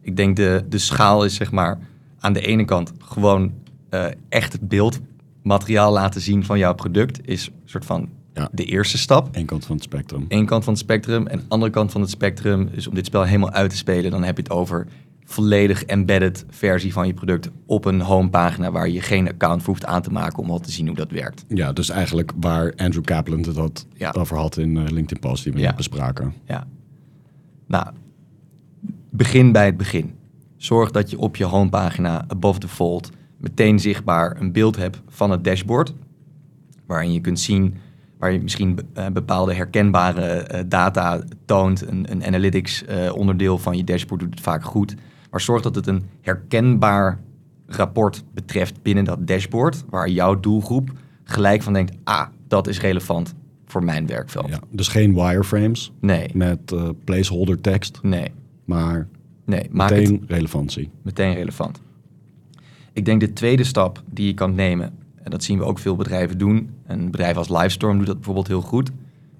Ik 0.01 0.15
denk 0.15 0.35
de, 0.35 0.65
de 0.69 0.77
schaal 0.77 1.25
is 1.25 1.35
zeg 1.35 1.51
maar 1.51 1.79
aan 2.19 2.33
de 2.33 2.41
ene 2.41 2.65
kant 2.65 2.91
gewoon 2.99 3.53
eh, 3.89 4.05
echt 4.29 4.53
het 4.53 4.67
beeldmateriaal 4.67 5.91
laten 5.91 6.21
zien 6.21 6.45
van 6.45 6.57
jouw 6.57 6.73
product, 6.73 7.27
is 7.27 7.47
een 7.47 7.53
soort 7.65 7.85
van 7.85 8.09
Ja. 8.33 8.49
de 8.51 8.65
eerste 8.65 8.97
stap. 8.97 9.35
Eén 9.35 9.45
kant 9.45 9.65
van 9.65 9.75
het 9.75 9.83
spectrum. 9.83 10.25
Eén 10.27 10.45
kant 10.45 10.63
van 10.63 10.73
het 10.73 10.81
spectrum 10.81 11.27
en 11.27 11.37
de 11.37 11.43
andere 11.47 11.71
kant 11.71 11.91
van 11.91 12.01
het 12.01 12.09
spectrum 12.09 12.69
is 12.71 12.87
om 12.87 12.95
dit 12.95 13.05
spel 13.05 13.23
helemaal 13.23 13.51
uit 13.51 13.69
te 13.69 13.77
spelen. 13.77 14.11
Dan 14.11 14.23
heb 14.23 14.37
je 14.37 14.43
het 14.43 14.51
over 14.51 14.87
volledig 15.29 15.83
embedded 15.83 16.45
versie 16.49 16.93
van 16.93 17.07
je 17.07 17.13
product 17.13 17.49
op 17.65 17.85
een 17.85 18.01
homepagina 18.01 18.71
waar 18.71 18.89
je 18.89 19.01
geen 19.01 19.27
account 19.29 19.61
voor 19.63 19.69
hoeft 19.73 19.85
aan 19.85 20.01
te 20.01 20.11
maken 20.11 20.43
om 20.43 20.49
al 20.49 20.59
te 20.59 20.71
zien 20.71 20.87
hoe 20.87 20.95
dat 20.95 21.11
werkt. 21.11 21.45
Ja, 21.47 21.73
dus 21.73 21.89
eigenlijk 21.89 22.31
waar 22.39 22.73
Andrew 22.75 23.03
Kaplan 23.03 23.39
het 23.39 23.55
had, 23.55 23.85
Ja. 23.93 24.11
over 24.17 24.37
had 24.37 24.57
in 24.57 24.77
eh, 24.77 24.83
LinkedIn 24.83 25.19
Post 25.19 25.43
die 25.43 25.53
we 25.53 25.59
Ja. 25.59 25.73
bespraken. 25.73 26.33
Ja. 26.45 26.67
Nou, 27.67 27.87
begin 29.09 29.51
bij 29.51 29.65
het 29.65 29.77
begin. 29.77 30.15
Zorg 30.57 30.91
dat 30.91 31.09
je 31.09 31.19
op 31.19 31.35
je 31.35 31.43
homepagina 31.45 32.25
above 32.27 32.59
the 32.59 32.67
fold 32.67 33.09
meteen 33.37 33.79
zichtbaar 33.79 34.41
een 34.41 34.51
beeld 34.51 34.75
hebt 34.75 35.01
van 35.07 35.31
het 35.31 35.43
dashboard. 35.43 35.93
Waarin 36.85 37.13
je 37.13 37.21
kunt 37.21 37.39
zien, 37.39 37.75
waar 38.17 38.31
je 38.31 38.39
misschien 38.41 38.79
eh, 38.93 39.05
bepaalde 39.07 39.53
herkenbare 39.53 40.21
eh, 40.25 40.63
data 40.67 41.21
toont. 41.45 41.87
Een, 41.87 42.11
een 42.11 42.25
analytics 42.25 42.83
onderdeel 43.13 43.57
van 43.57 43.77
je 43.77 43.83
dashboard 43.83 44.21
doet 44.21 44.29
het 44.33 44.41
vaak 44.41 44.63
goed. 44.63 44.95
Maar 45.29 45.41
zorg 45.41 45.61
dat 45.61 45.75
het 45.75 45.87
een 45.87 46.03
herkenbaar 46.21 47.19
rapport 47.67 48.23
betreft 48.33 48.81
binnen 48.81 49.03
dat 49.03 49.27
dashboard. 49.27 49.83
Waar 49.89 50.09
jouw 50.09 50.39
doelgroep 50.39 50.91
gelijk 51.23 51.61
van 51.61 51.73
denkt, 51.73 51.95
ah, 52.03 52.27
dat 52.47 52.67
is 52.67 52.79
relevant 52.79 53.35
voor 53.65 53.83
mijn 53.83 54.07
werkveld. 54.07 54.47
Ja, 54.47 54.59
dus 54.69 54.87
geen 54.87 55.13
wireframes 55.13 55.91
Nee, 55.99 56.29
met 56.33 56.71
eh, 56.71 56.89
placeholder 57.03 57.61
tekst, 57.61 57.99
nee, 58.01 58.31
maar 58.65 59.07
nee. 59.45 59.67
Maak 59.71 59.89
het 59.89 59.99
meteen 59.99 60.23
relevantie. 60.27 60.89
meteen 61.01 61.33
relevant. 61.33 61.81
Ik 62.93 63.05
denk 63.05 63.19
de 63.19 63.33
tweede 63.33 63.63
stap 63.63 64.03
die 64.11 64.27
je 64.27 64.33
kan 64.33 64.55
nemen, 64.55 64.93
en 65.23 65.31
dat 65.31 65.43
zien 65.43 65.57
we 65.57 65.63
ook 65.63 65.79
veel 65.79 65.95
bedrijven 65.95 66.37
doen, 66.37 66.69
een 66.85 67.11
bedrijf 67.11 67.37
als 67.37 67.49
Livestorm 67.49 67.97
doet 67.97 68.07
dat 68.07 68.15
bijvoorbeeld 68.15 68.47
heel 68.47 68.61
goed, 68.61 68.91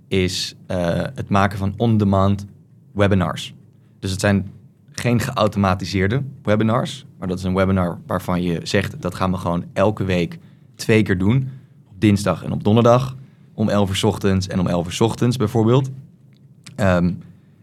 is 0.08 0.56
eh, 0.66 0.78
het 1.16 1.30
maken 1.30 1.58
van 1.58 1.74
on-demand 1.78 2.46
webinars. 2.94 3.54
Dus 4.00 4.12
het 4.12 4.20
zijn 4.20 4.52
geen 5.00 5.20
geautomatiseerde 5.20 6.24
webinars, 6.44 7.06
maar 7.20 7.28
dat 7.28 7.38
is 7.38 7.44
een 7.44 7.54
webinar 7.54 8.00
waarvan 8.08 8.42
je 8.42 8.60
zegt 8.64 9.02
dat 9.02 9.16
gaan 9.16 9.32
we 9.32 9.38
gewoon 9.38 9.66
elke 9.74 10.04
week 10.04 10.40
twee 10.76 11.04
keer 11.04 11.18
doen, 11.18 11.50
op 11.90 12.02
dinsdag 12.02 12.44
en 12.44 12.52
op 12.52 12.64
donderdag, 12.64 13.16
om 13.54 13.70
11 13.70 13.90
uur 13.90 14.06
ochtends 14.10 14.48
en 14.48 14.60
om 14.60 14.68
11 14.68 14.88
uur 14.88 15.08
ochtends 15.08 15.38
bijvoorbeeld. 15.38 15.90
Ehm, 16.76 17.12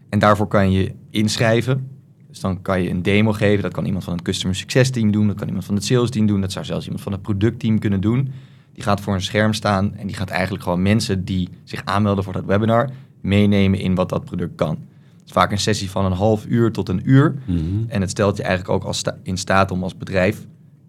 en 0.09 0.19
daarvoor 0.19 0.47
kan 0.47 0.71
je 0.71 0.91
inschrijven. 1.09 1.89
Dus 2.27 2.39
dan 2.39 2.61
kan 2.61 2.81
je 2.81 2.89
een 2.89 3.01
demo 3.01 3.31
geven. 3.31 3.63
Dat 3.63 3.73
kan 3.73 3.85
iemand 3.85 4.03
van 4.03 4.13
het 4.13 4.21
customer 4.21 4.55
success 4.55 4.89
team 4.91 5.11
doen. 5.11 5.27
Dat 5.27 5.35
kan 5.35 5.47
iemand 5.47 5.65
van 5.65 5.75
het 5.75 5.85
sales 5.85 6.09
team 6.09 6.25
doen. 6.27 6.41
Dat 6.41 6.51
zou 6.51 6.65
zelfs 6.65 6.83
iemand 6.83 7.03
van 7.03 7.11
het 7.11 7.21
productteam 7.21 7.79
kunnen 7.79 8.01
doen. 8.01 8.31
Die 8.73 8.83
gaat 8.83 9.01
voor 9.01 9.13
een 9.13 9.21
scherm 9.21 9.53
staan 9.53 9.95
en 9.95 10.07
die 10.07 10.15
gaat 10.15 10.29
eigenlijk 10.29 10.63
gewoon 10.63 10.81
mensen 10.81 11.25
die 11.25 11.49
zich 11.63 11.81
aanmelden 11.85 12.23
voor 12.23 12.33
dat 12.33 12.45
webinar 12.45 12.89
meenemen 13.21 13.79
in 13.79 13.95
wat 13.95 14.09
dat 14.09 14.25
product 14.25 14.55
kan. 14.55 14.77
Het 15.25 15.33
is 15.35 15.41
vaak 15.41 15.51
een 15.51 15.59
sessie 15.59 15.89
van 15.89 16.05
een 16.05 16.11
half 16.11 16.45
uur 16.45 16.71
tot 16.71 16.89
een 16.89 17.01
uur. 17.03 17.35
Mhm. 17.45 17.59
En 17.87 18.01
het 18.01 18.09
stelt 18.09 18.37
je 18.37 18.43
eigenlijk 18.43 18.73
ook 18.75 18.83
als 18.83 18.97
sta- 18.97 19.17
in 19.23 19.37
staat 19.37 19.71
om 19.71 19.83
als 19.83 19.97
bedrijf 19.97 20.45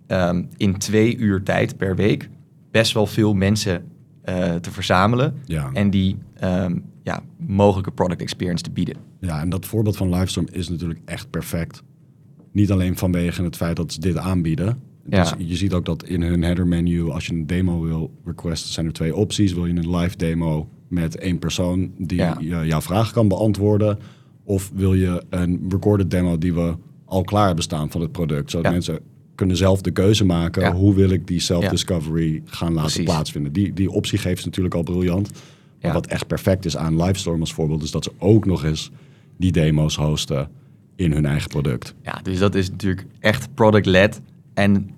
ehm, 0.06 0.42
in 0.56 0.76
twee 0.78 1.16
uur 1.16 1.42
tijd 1.42 1.76
per 1.76 1.96
week 1.96 2.28
best 2.70 2.92
wel 2.92 3.06
veel 3.06 3.34
mensen 3.34 3.84
eh, 4.22 4.54
te 4.54 4.70
verzamelen. 4.70 5.34
Ja. 5.44 5.70
En 5.72 5.90
die 5.90 6.16
ehm, 6.34 6.76
ja, 7.02 7.22
mogelijke 7.38 7.90
product 7.90 8.20
experience 8.20 8.62
te 8.62 8.70
bieden. 8.70 8.96
Ja, 9.20 9.40
en 9.40 9.48
dat 9.48 9.66
voorbeeld 9.66 9.96
van 9.96 10.10
Livestorm 10.14 10.46
is 10.52 10.68
natuurlijk 10.68 11.00
echt 11.04 11.30
perfect. 11.30 11.82
Niet 12.52 12.70
alleen 12.72 12.96
vanwege 12.96 13.42
het 13.42 13.56
feit 13.56 13.76
dat 13.76 13.92
ze 13.92 14.00
dit 14.00 14.16
aanbieden. 14.16 14.78
Ja. 15.08 15.22
Dus 15.22 15.32
je 15.38 15.56
ziet 15.56 15.72
ook 15.72 15.84
dat 15.84 16.04
in 16.04 16.22
hun 16.22 16.42
header 16.42 16.66
menu, 16.66 17.10
als 17.10 17.26
je 17.26 17.32
een 17.32 17.46
demo 17.46 17.80
wil 17.82 18.10
requesten, 18.24 18.72
zijn 18.72 18.86
er 18.86 18.92
twee 18.92 19.16
opties. 19.16 19.52
Wil 19.52 19.66
je 19.66 19.74
een 19.76 19.96
live 19.96 20.16
demo 20.16 20.68
met 20.88 21.16
één 21.18 21.38
persoon 21.38 21.90
die 21.98 22.18
Ja. 22.18 22.36
jouw 22.64 22.80
vraag 22.80 23.12
kan 23.12 23.28
beantwoorden? 23.28 23.98
Of 24.48 24.70
wil 24.74 24.94
je 24.94 25.22
een 25.30 25.66
recorded 25.68 26.10
demo 26.10 26.38
die 26.38 26.54
we 26.54 26.74
al 27.04 27.22
klaar 27.22 27.46
hebben 27.46 27.64
staan 27.64 27.90
van 27.90 28.00
het 28.00 28.12
product? 28.12 28.50
Zodat 28.50 28.66
Ja. 28.66 28.72
mensen 28.72 28.98
kunnen 29.34 29.56
zelf 29.56 29.80
de 29.80 29.90
keuze 29.90 30.24
maken. 30.24 30.62
Ja. 30.62 30.72
Hoe 30.74 30.94
wil 30.94 31.10
ik 31.10 31.26
die 31.26 31.40
self-discovery 31.40 32.42
gaan 32.44 32.72
laten 32.72 32.90
Precies. 32.90 33.04
plaatsvinden? 33.04 33.52
Die, 33.52 33.72
die 33.72 33.90
optie 33.90 34.18
geeft 34.18 34.40
ze 34.40 34.46
natuurlijk 34.46 34.74
al 34.74 34.82
briljant. 34.82 35.30
Maar 35.82 35.92
wat 35.92 36.06
echt 36.06 36.26
perfect 36.26 36.64
is 36.64 36.76
aan 36.76 37.02
Livestorm 37.02 37.40
als 37.40 37.52
voorbeeld, 37.54 37.82
is 37.82 37.90
dat 37.90 38.04
ze 38.04 38.12
ook 38.18 38.46
nog 38.46 38.64
eens 38.64 38.90
die 39.36 39.52
demo's 39.52 39.96
hosten 39.96 40.48
in 40.96 41.12
hun 41.12 41.26
eigen 41.26 41.48
product. 41.48 41.94
Ja, 42.02 42.20
dus 42.22 42.38
dat 42.38 42.54
is 42.54 42.70
natuurlijk 42.70 43.06
echt 43.20 43.54
product-led. 43.54 44.20
En 44.54 44.90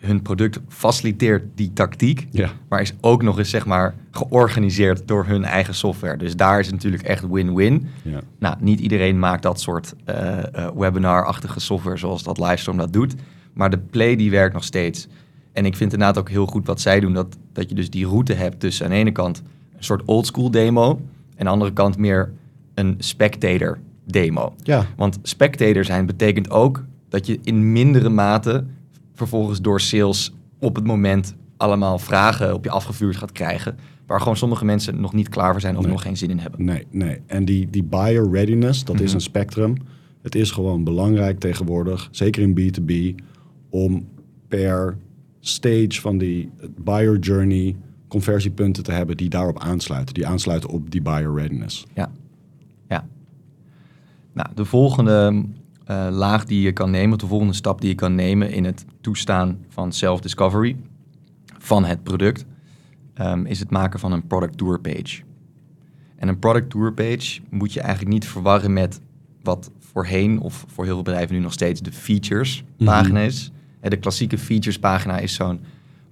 hun 0.00 0.22
product 0.22 0.60
faciliteert 0.68 1.44
die 1.54 1.72
tactiek. 1.72 2.26
Ja. 2.30 2.50
Maar 2.68 2.80
is 2.80 2.94
ook 3.00 3.22
nog 3.22 3.38
eens 3.38 3.50
zeg 3.50 3.66
maar 3.66 3.94
georganiseerd 4.10 5.08
door 5.08 5.26
hun 5.26 5.44
eigen 5.44 5.74
software. 5.74 6.16
Dus 6.16 6.36
daar 6.36 6.58
is 6.60 6.66
het 6.66 6.74
natuurlijk 6.74 7.02
echt 7.02 7.28
win-win. 7.28 7.86
Ja. 8.02 8.20
Nou, 8.38 8.56
niet 8.60 8.80
iedereen 8.80 9.18
maakt 9.18 9.42
dat 9.42 9.60
soort 9.60 9.94
eh, 10.04 10.38
webinar-achtige 10.76 11.60
software 11.60 11.96
zoals 11.96 12.22
dat 12.22 12.38
Livestorm 12.38 12.76
dat 12.76 12.92
doet. 12.92 13.14
Maar 13.52 13.70
de 13.70 13.78
play 13.78 14.16
die 14.16 14.30
werkt 14.30 14.54
nog 14.54 14.64
steeds. 14.64 15.08
En 15.52 15.66
ik 15.66 15.76
vind 15.76 15.92
inderdaad 15.92 16.18
ook 16.18 16.28
heel 16.28 16.46
goed 16.46 16.66
wat 16.66 16.80
zij 16.80 17.00
doen. 17.00 17.12
Dat, 17.12 17.36
dat 17.52 17.68
je 17.68 17.74
dus 17.74 17.90
die 17.90 18.06
route 18.06 18.34
hebt 18.34 18.60
tussen 18.60 18.84
aan 18.84 18.90
de 18.90 18.96
ene 18.96 19.12
kant 19.12 19.42
een 19.76 19.84
soort 19.84 20.02
oldschool 20.04 20.50
demo. 20.50 20.88
En 20.90 21.00
aan 21.38 21.44
de 21.44 21.50
andere 21.50 21.72
kant 21.72 21.96
meer 21.96 22.32
een 22.74 22.94
spectator 22.98 23.78
demo. 24.04 24.54
Ja. 24.62 24.86
Want 24.96 25.18
spectator 25.22 25.84
zijn 25.84 26.06
betekent 26.06 26.50
ook 26.50 26.84
dat 27.08 27.26
je 27.26 27.38
in 27.42 27.72
mindere 27.72 28.08
mate 28.08 28.64
vervolgens 29.18 29.60
door 29.60 29.80
sales 29.80 30.32
op 30.58 30.74
het 30.74 30.86
moment 30.86 31.34
allemaal 31.56 31.98
vragen 31.98 32.54
op 32.54 32.64
je 32.64 32.70
afgevuurd 32.70 33.16
gaat 33.16 33.32
krijgen. 33.32 33.76
Waar 34.06 34.20
gewoon 34.20 34.36
sommige 34.36 34.64
mensen 34.64 35.00
nog 35.00 35.12
niet 35.12 35.28
klaar 35.28 35.52
voor 35.52 35.60
zijn 35.60 35.76
of 35.76 35.82
Nee. 35.82 35.92
nog 35.92 36.02
geen 36.02 36.16
zin 36.16 36.30
in 36.30 36.38
hebben. 36.38 36.64
Nee, 36.64 36.86
nee. 36.90 37.20
En 37.26 37.44
die, 37.44 37.70
die 37.70 37.82
buyer 37.84 38.30
readiness, 38.30 38.84
dat 38.84 39.00
is 39.00 39.06
Mhm. 39.06 39.14
een 39.14 39.20
spectrum. 39.20 39.74
Het 40.22 40.34
is 40.34 40.50
gewoon 40.50 40.84
belangrijk 40.84 41.38
tegenwoordig, 41.38 42.08
zeker 42.10 42.42
in 42.42 42.54
B2B, 42.54 43.22
om 43.70 44.08
per 44.48 44.96
stage 45.40 46.00
van 46.00 46.18
die 46.18 46.50
buyer 46.84 47.18
journey 47.18 47.76
conversiepunten 48.08 48.82
te 48.82 48.92
hebben 48.92 49.16
die 49.16 49.28
daarop 49.28 49.58
aansluiten. 49.58 50.14
Die 50.14 50.26
aansluiten 50.26 50.70
op 50.70 50.90
die 50.90 51.02
buyer 51.02 51.34
readiness. 51.34 51.84
Ja. 51.94 52.10
ja. 52.88 53.06
Nou, 54.32 54.48
de 54.54 54.64
volgende 54.64 55.44
eh, 55.88 56.06
laag 56.10 56.44
die 56.44 56.60
je 56.60 56.72
kan 56.72 56.90
nemen, 56.90 57.18
de 57.18 57.26
volgende 57.26 57.52
stap 57.52 57.80
die 57.80 57.88
je 57.88 57.94
kan 57.94 58.14
nemen 58.14 58.50
in 58.50 58.64
het 58.64 58.84
toestaan 59.00 59.58
van 59.68 59.92
self-discovery 59.92 60.76
van 61.58 61.84
het 61.84 62.02
product, 62.02 62.44
ehm, 63.14 63.44
is 63.46 63.60
het 63.60 63.70
maken 63.70 64.00
van 64.00 64.12
een 64.12 64.26
product 64.26 64.58
tour 64.58 64.80
page. 64.80 65.22
En 66.16 66.28
een 66.28 66.38
product 66.38 66.70
tour 66.70 66.92
page 66.92 67.40
moet 67.50 67.72
je 67.72 67.80
eigenlijk 67.80 68.12
niet 68.12 68.26
verwarren 68.26 68.72
met 68.72 69.00
wat 69.42 69.70
voorheen 69.78 70.40
of 70.40 70.64
voor 70.68 70.84
heel 70.84 70.94
veel 70.94 71.02
bedrijven 71.02 71.34
nu 71.34 71.40
nog 71.40 71.52
steeds 71.52 71.80
de 71.80 71.92
features 71.92 72.64
pagina 72.84 73.20
is. 73.20 73.50
Eh, 73.80 73.90
De 73.90 73.96
klassieke 73.96 74.38
features 74.38 74.78
pagina 74.78 75.18
is 75.18 75.34
zo'n 75.34 75.60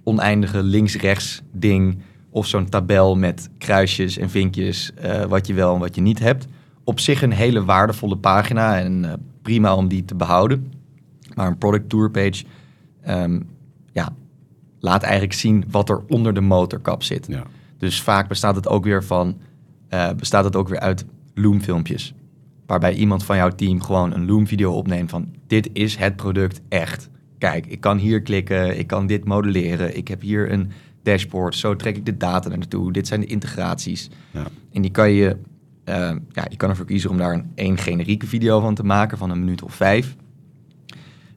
oneindige 0.03 0.63
links-rechts 0.63 1.41
ding 1.51 1.97
of 2.29 2.47
zo'n 2.47 2.69
tabel 2.69 3.15
met 3.15 3.49
kruisjes 3.57 4.17
en 4.17 4.29
vinkjes 4.29 4.93
eh, 4.93 5.23
wat 5.23 5.47
je 5.47 5.53
wel 5.53 5.73
en 5.73 5.79
wat 5.79 5.95
je 5.95 6.01
niet 6.01 6.19
hebt. 6.19 6.47
Op 6.83 6.99
zich 6.99 7.21
een 7.21 7.31
hele 7.31 7.65
waardevolle 7.65 8.17
pagina 8.17 8.79
en 8.79 9.19
prima 9.47 9.75
om 9.75 9.87
die 9.87 10.05
te 10.05 10.15
behouden. 10.15 10.73
Maar 11.35 11.47
een 11.47 11.57
product 11.57 11.89
tour 11.89 12.11
page 12.11 12.43
ehm, 13.01 13.39
ja, 13.91 14.09
laat 14.79 15.03
eigenlijk 15.03 15.33
zien 15.33 15.65
wat 15.71 15.89
er 15.89 16.01
onder 16.07 16.33
de 16.33 16.41
motorkap 16.41 17.03
zit. 17.03 17.25
Ja. 17.27 17.43
Dus 17.77 18.01
vaak 18.01 18.27
bestaat 18.27 18.55
het 18.55 18.67
ook 18.67 18.83
weer 18.83 19.03
van 19.03 19.37
eh, 19.89 20.09
bestaat 20.17 20.43
het 20.43 20.55
ook 20.55 20.67
weer 20.67 20.79
uit 20.79 21.05
Loom-filmpjes. 21.33 22.13
Waarbij 22.65 22.93
iemand 22.93 23.23
van 23.23 23.35
jouw 23.35 23.49
team 23.49 23.81
gewoon 23.81 24.13
een 24.13 24.25
Loom-video 24.25 24.71
opneemt 24.73 25.09
van 25.09 25.35
dit 25.47 25.69
is 25.73 25.95
het 25.95 26.15
product 26.15 26.61
echt. 26.69 27.09
Kijk, 27.37 27.65
ik 27.65 27.79
kan 27.79 27.97
hier 27.97 28.21
klikken, 28.21 28.79
ik 28.79 28.87
kan 28.87 29.07
dit 29.07 29.25
modelleren, 29.25 29.97
ik 29.97 30.07
heb 30.07 30.21
hier 30.21 30.51
een 30.51 30.71
dashboard, 31.03 31.55
zo 31.55 31.75
trek 31.75 31.97
ik 31.97 32.05
de 32.05 32.17
data 32.17 32.49
naartoe, 32.49 32.91
dit 32.91 33.07
zijn 33.07 33.19
de 33.19 33.25
integraties. 33.25 34.09
Ja. 34.31 34.47
En 34.71 34.81
die 34.81 34.91
kan 34.91 35.11
je, 35.11 35.37
eh, 35.87 36.15
ja, 36.31 36.45
je 36.49 36.55
kan 36.57 36.69
ervoor 36.69 36.85
kiezen 36.85 37.09
om 37.09 37.17
daar 37.17 37.33
een 37.33 37.51
één 37.55 37.77
generieke 37.77 38.27
video 38.27 38.59
van 38.59 38.75
te 38.75 38.83
maken 38.83 39.17
van 39.17 39.29
een 39.29 39.39
minuut 39.39 39.63
of 39.63 39.73
vijf. 39.73 40.15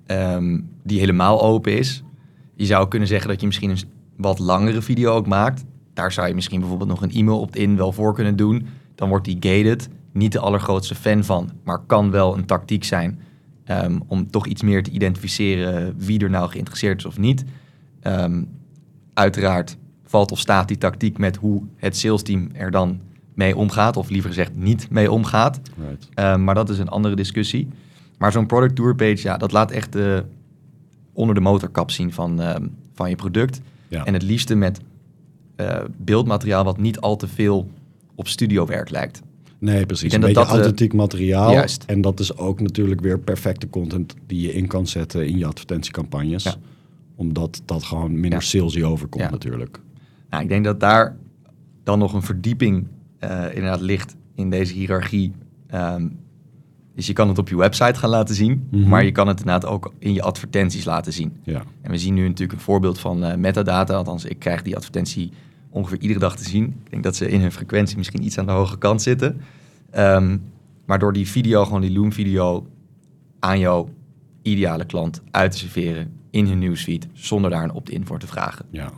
Ehm, 0.06 0.60
die 0.82 0.98
helemaal 0.98 1.42
open 1.42 1.78
is. 1.78 2.02
Je 2.54 2.66
zou 2.66 2.88
kunnen 2.88 3.08
zeggen 3.08 3.28
dat 3.28 3.40
je 3.40 3.46
misschien 3.46 3.70
een 3.70 3.78
wat 4.16 4.38
langere 4.38 4.82
video 4.82 5.12
ook 5.12 5.26
maakt. 5.26 5.64
Daar 5.94 6.12
zou 6.12 6.28
je 6.28 6.34
misschien 6.34 6.60
bijvoorbeeld 6.60 6.88
nog 6.88 7.02
een 7.02 7.10
e-mail 7.10 7.40
opt-in 7.40 7.76
wel 7.76 7.92
voor 7.92 8.14
kunnen 8.14 8.36
doen. 8.36 8.66
Dan 8.94 9.08
wordt 9.08 9.24
die 9.24 9.36
gated. 9.40 9.88
Niet 10.12 10.32
de 10.32 10.38
allergrootste 10.38 10.94
fan 10.94 11.24
van, 11.24 11.50
maar 11.64 11.78
kan 11.86 12.10
wel 12.10 12.36
een 12.36 12.46
tactiek 12.46 12.84
zijn 12.84 13.20
ehm, 13.64 13.98
om 14.06 14.30
toch 14.30 14.46
iets 14.46 14.62
meer 14.62 14.82
te 14.82 14.90
identificeren 14.90 15.94
wie 15.96 16.20
er 16.20 16.30
nou 16.30 16.50
geïnteresseerd 16.50 16.98
is 16.98 17.06
of 17.06 17.18
niet. 17.18 17.44
Ehm, 18.00 18.42
uiteraard 19.14 19.76
valt 20.04 20.32
of 20.32 20.38
staat 20.38 20.68
die 20.68 20.78
tactiek 20.78 21.18
met 21.18 21.36
hoe 21.36 21.62
het 21.76 21.96
salesteam 21.96 22.48
er 22.52 22.70
dan 22.70 23.00
mee 23.40 23.56
omgaat, 23.56 23.96
of 23.96 24.10
liever 24.10 24.30
gezegd 24.30 24.50
niet 24.54 24.90
mee 24.90 25.10
omgaat. 25.10 25.60
Right. 25.88 26.08
Uh, 26.14 26.36
maar 26.44 26.54
dat 26.54 26.68
is 26.70 26.78
een 26.78 26.88
andere 26.88 27.16
discussie. 27.16 27.68
Maar 28.18 28.32
zo'n 28.32 28.46
product 28.46 28.76
tour 28.76 28.94
page, 28.94 29.22
ja, 29.22 29.36
dat 29.36 29.52
laat 29.52 29.70
echt 29.70 29.92
de, 29.92 30.24
onder 31.12 31.34
de 31.34 31.40
motorkap 31.40 31.90
zien 31.90 32.12
van, 32.12 32.40
ehm, 32.40 32.66
van 32.94 33.08
je 33.10 33.16
product. 33.16 33.60
Ja. 33.88 34.04
En 34.04 34.12
het 34.12 34.22
liefste 34.22 34.54
met 34.54 34.80
eh, 35.56 35.78
beeldmateriaal 35.96 36.64
wat 36.64 36.78
niet 36.78 37.00
al 37.00 37.16
te 37.16 37.28
veel 37.28 37.70
op 38.14 38.28
studiowerk 38.28 38.90
lijkt. 38.90 39.22
Nee, 39.58 39.86
precies. 39.86 40.12
Een 40.12 40.20
beetje 40.20 40.34
dat 40.34 40.46
de- 40.46 40.52
authentiek 40.52 40.92
materiaal. 40.92 41.52
Juist. 41.52 41.84
En 41.86 42.00
dat 42.00 42.20
is 42.20 42.36
ook 42.36 42.60
natuurlijk 42.60 43.00
weer 43.00 43.18
perfecte 43.18 43.68
content 43.70 44.14
die 44.26 44.40
je 44.40 44.52
in 44.52 44.66
kan 44.66 44.86
zetten 44.86 45.26
in 45.26 45.38
je 45.38 45.46
advertentiecampagnes. 45.46 46.42
Ja. 46.44 46.54
Omdat 47.16 47.62
dat 47.64 47.82
gewoon 47.84 48.12
minder 48.12 48.40
Ja. 48.40 48.40
salesy 48.40 48.82
overkomt 48.82 49.30
natuurlijk. 49.30 49.80
Nou, 50.30 50.42
ik 50.42 50.48
denk 50.48 50.64
dat 50.64 50.80
daar 50.80 51.16
dan 51.84 51.98
nog 51.98 52.12
een 52.12 52.22
verdieping 52.22 52.86
eh, 53.20 53.44
inderdaad 53.54 53.80
ligt 53.80 54.16
in 54.34 54.50
deze 54.50 54.72
hiërarchie. 54.74 55.32
Ehm, 55.66 56.08
dus 56.94 57.06
je 57.06 57.12
kan 57.12 57.28
het 57.28 57.38
op 57.38 57.48
je 57.48 57.56
website 57.56 57.98
gaan 57.98 58.10
laten 58.10 58.34
zien, 58.34 58.66
Mhm. 58.70 58.88
maar 58.88 59.04
je 59.04 59.12
kan 59.12 59.28
het 59.28 59.38
inderdaad 59.40 59.70
ook 59.70 59.92
in 59.98 60.12
je 60.12 60.22
advertenties 60.22 60.84
laten 60.84 61.12
zien. 61.12 61.32
Ja. 61.42 61.62
En 61.82 61.90
we 61.90 61.98
zien 61.98 62.14
nu 62.14 62.26
natuurlijk 62.26 62.52
een 62.58 62.64
voorbeeld 62.64 62.98
van 62.98 63.24
eh, 63.24 63.36
metadata. 63.36 63.94
Althans, 63.94 64.24
ik 64.24 64.38
krijg 64.38 64.62
die 64.62 64.76
advertentie 64.76 65.30
ongeveer 65.70 65.98
iedere 66.00 66.20
dag 66.20 66.36
te 66.36 66.48
zien. 66.48 66.64
Ik 66.84 66.90
denk 66.90 67.02
dat 67.02 67.16
ze 67.16 67.28
in 67.28 67.40
hun 67.40 67.52
frequentie 67.52 67.96
misschien 67.96 68.24
iets 68.24 68.38
aan 68.38 68.46
de 68.46 68.52
hoge 68.52 68.78
kant 68.78 69.02
zitten. 69.02 69.40
Ehm, 69.90 70.36
maar 70.86 70.98
door 70.98 71.12
die 71.12 71.28
video, 71.28 71.64
gewoon 71.64 71.80
die 71.80 71.92
Loom-video, 71.92 72.66
aan 73.38 73.58
jouw 73.58 73.88
ideale 74.42 74.84
klant 74.84 75.22
uit 75.30 75.50
te 75.52 75.58
serveren 75.58 76.12
in 76.30 76.46
hun 76.46 76.58
nieuwsfeed, 76.58 77.06
zonder 77.12 77.50
daar 77.50 77.64
een 77.64 77.72
opt-in 77.72 78.06
voor 78.06 78.18
te 78.18 78.26
vragen. 78.26 78.66
ja. 78.70 78.90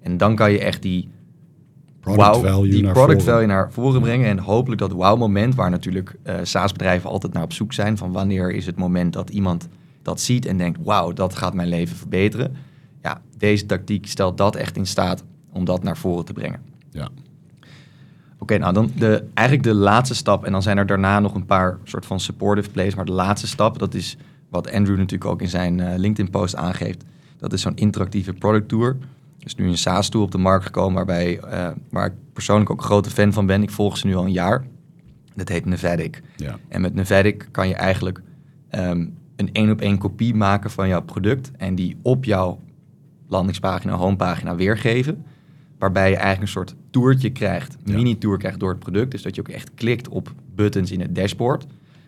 En 0.00 0.16
dan 0.16 0.34
kan 0.36 0.52
je 0.52 0.58
echt 0.58 0.82
die 0.82 1.08
Product 2.04 2.36
wow, 2.36 2.46
value 2.46 2.70
die 2.70 2.82
naar 2.82 2.92
product 2.92 3.22
voren. 3.22 3.34
value 3.34 3.46
naar 3.46 3.72
voren 3.72 4.00
brengen. 4.00 4.28
En 4.28 4.38
hopelijk 4.38 4.80
dat 4.80 4.92
wow-moment, 4.92 5.54
waar 5.54 5.70
natuurlijk 5.70 6.16
eh 6.22 6.34
SaaS-bedrijven 6.42 7.10
altijd 7.10 7.32
naar 7.32 7.42
op 7.42 7.52
zoek 7.52 7.72
zijn. 7.72 7.96
Van 7.96 8.12
wanneer 8.12 8.52
is 8.52 8.66
het 8.66 8.76
moment 8.76 9.12
dat 9.12 9.30
iemand 9.30 9.68
dat 10.02 10.20
ziet 10.20 10.46
en 10.46 10.56
denkt, 10.56 10.78
wauw, 10.82 11.12
dat 11.12 11.36
gaat 11.36 11.54
mijn 11.54 11.68
leven 11.68 11.96
verbeteren. 11.96 12.56
Ja, 13.02 13.20
deze 13.38 13.66
tactiek 13.66 14.06
stelt 14.06 14.38
dat 14.38 14.56
echt 14.56 14.76
in 14.76 14.86
staat 14.86 15.24
om 15.52 15.64
dat 15.64 15.82
naar 15.82 15.96
voren 15.96 16.24
te 16.24 16.32
brengen. 16.32 16.60
Ja. 16.90 17.08
Oké, 18.38 18.58
nou 18.58 18.72
dan 18.72 18.90
de, 18.96 19.24
eigenlijk 19.34 19.68
de 19.68 19.74
laatste 19.74 20.14
stap. 20.14 20.44
En 20.44 20.52
dan 20.52 20.62
zijn 20.62 20.78
er 20.78 20.86
daarna 20.86 21.20
nog 21.20 21.34
een 21.34 21.46
paar 21.46 21.78
soort 21.84 22.06
van 22.06 22.20
supportive 22.20 22.70
plays. 22.70 22.94
Maar 22.94 23.04
de 23.04 23.12
laatste 23.12 23.46
stap, 23.46 23.78
dat 23.78 23.94
is 23.94 24.16
wat 24.48 24.72
Andrew 24.72 24.96
natuurlijk 24.96 25.30
ook 25.30 25.40
in 25.40 25.48
zijn 25.48 25.80
eh, 25.80 25.98
LinkedIn-post 25.98 26.56
aangeeft. 26.56 27.04
Dat 27.36 27.52
is 27.52 27.60
zo'n 27.60 27.76
interactieve 27.76 28.32
product 28.32 28.68
tour. 28.68 28.96
Is 29.44 29.54
nu 29.54 29.68
een 29.68 29.78
SaaS-tool 29.78 30.22
op 30.22 30.30
de 30.30 30.38
markt 30.38 30.64
gekomen 30.64 30.94
waarbij, 30.94 31.38
eh, 31.40 31.68
waar 31.90 32.06
ik 32.06 32.12
persoonlijk 32.32 32.70
ook 32.70 32.78
een 32.78 32.84
grote 32.84 33.10
fan 33.10 33.32
van 33.32 33.46
ben. 33.46 33.62
Ik 33.62 33.70
volg 33.70 33.96
ze 33.98 34.06
nu 34.06 34.14
al 34.14 34.24
een 34.24 34.32
jaar. 34.32 34.64
Dat 35.34 35.48
heet 35.48 35.64
Nevadic. 35.64 36.22
Ja. 36.36 36.58
En 36.68 36.80
met 36.80 36.94
Nevadic 36.94 37.48
kan 37.50 37.68
je 37.68 37.74
eigenlijk 37.74 38.20
ehm, 38.68 39.06
een 39.36 39.52
één-op-één 39.52 39.98
kopie 39.98 40.34
maken 40.34 40.70
van 40.70 40.88
jouw 40.88 41.02
product. 41.02 41.50
En 41.56 41.74
die 41.74 41.96
op 42.02 42.24
jouw 42.24 42.60
landingspagina, 43.28 43.92
homepagina 43.94 44.54
weergeven. 44.54 45.24
Waarbij 45.78 46.08
je 46.10 46.16
eigenlijk 46.16 46.42
een 46.42 46.52
soort 46.52 46.74
toertje 46.90 47.30
krijgt, 47.30 47.76
Ja. 47.84 47.94
mini-tour 47.94 48.38
krijgt 48.38 48.60
door 48.60 48.70
het 48.70 48.78
product. 48.78 49.10
Dus 49.10 49.22
dat 49.22 49.34
je 49.34 49.40
ook 49.40 49.48
echt 49.48 49.74
klikt 49.74 50.08
op 50.08 50.32
buttons 50.54 50.90
in 50.90 51.00
het 51.00 51.14
dashboard. 51.14 51.66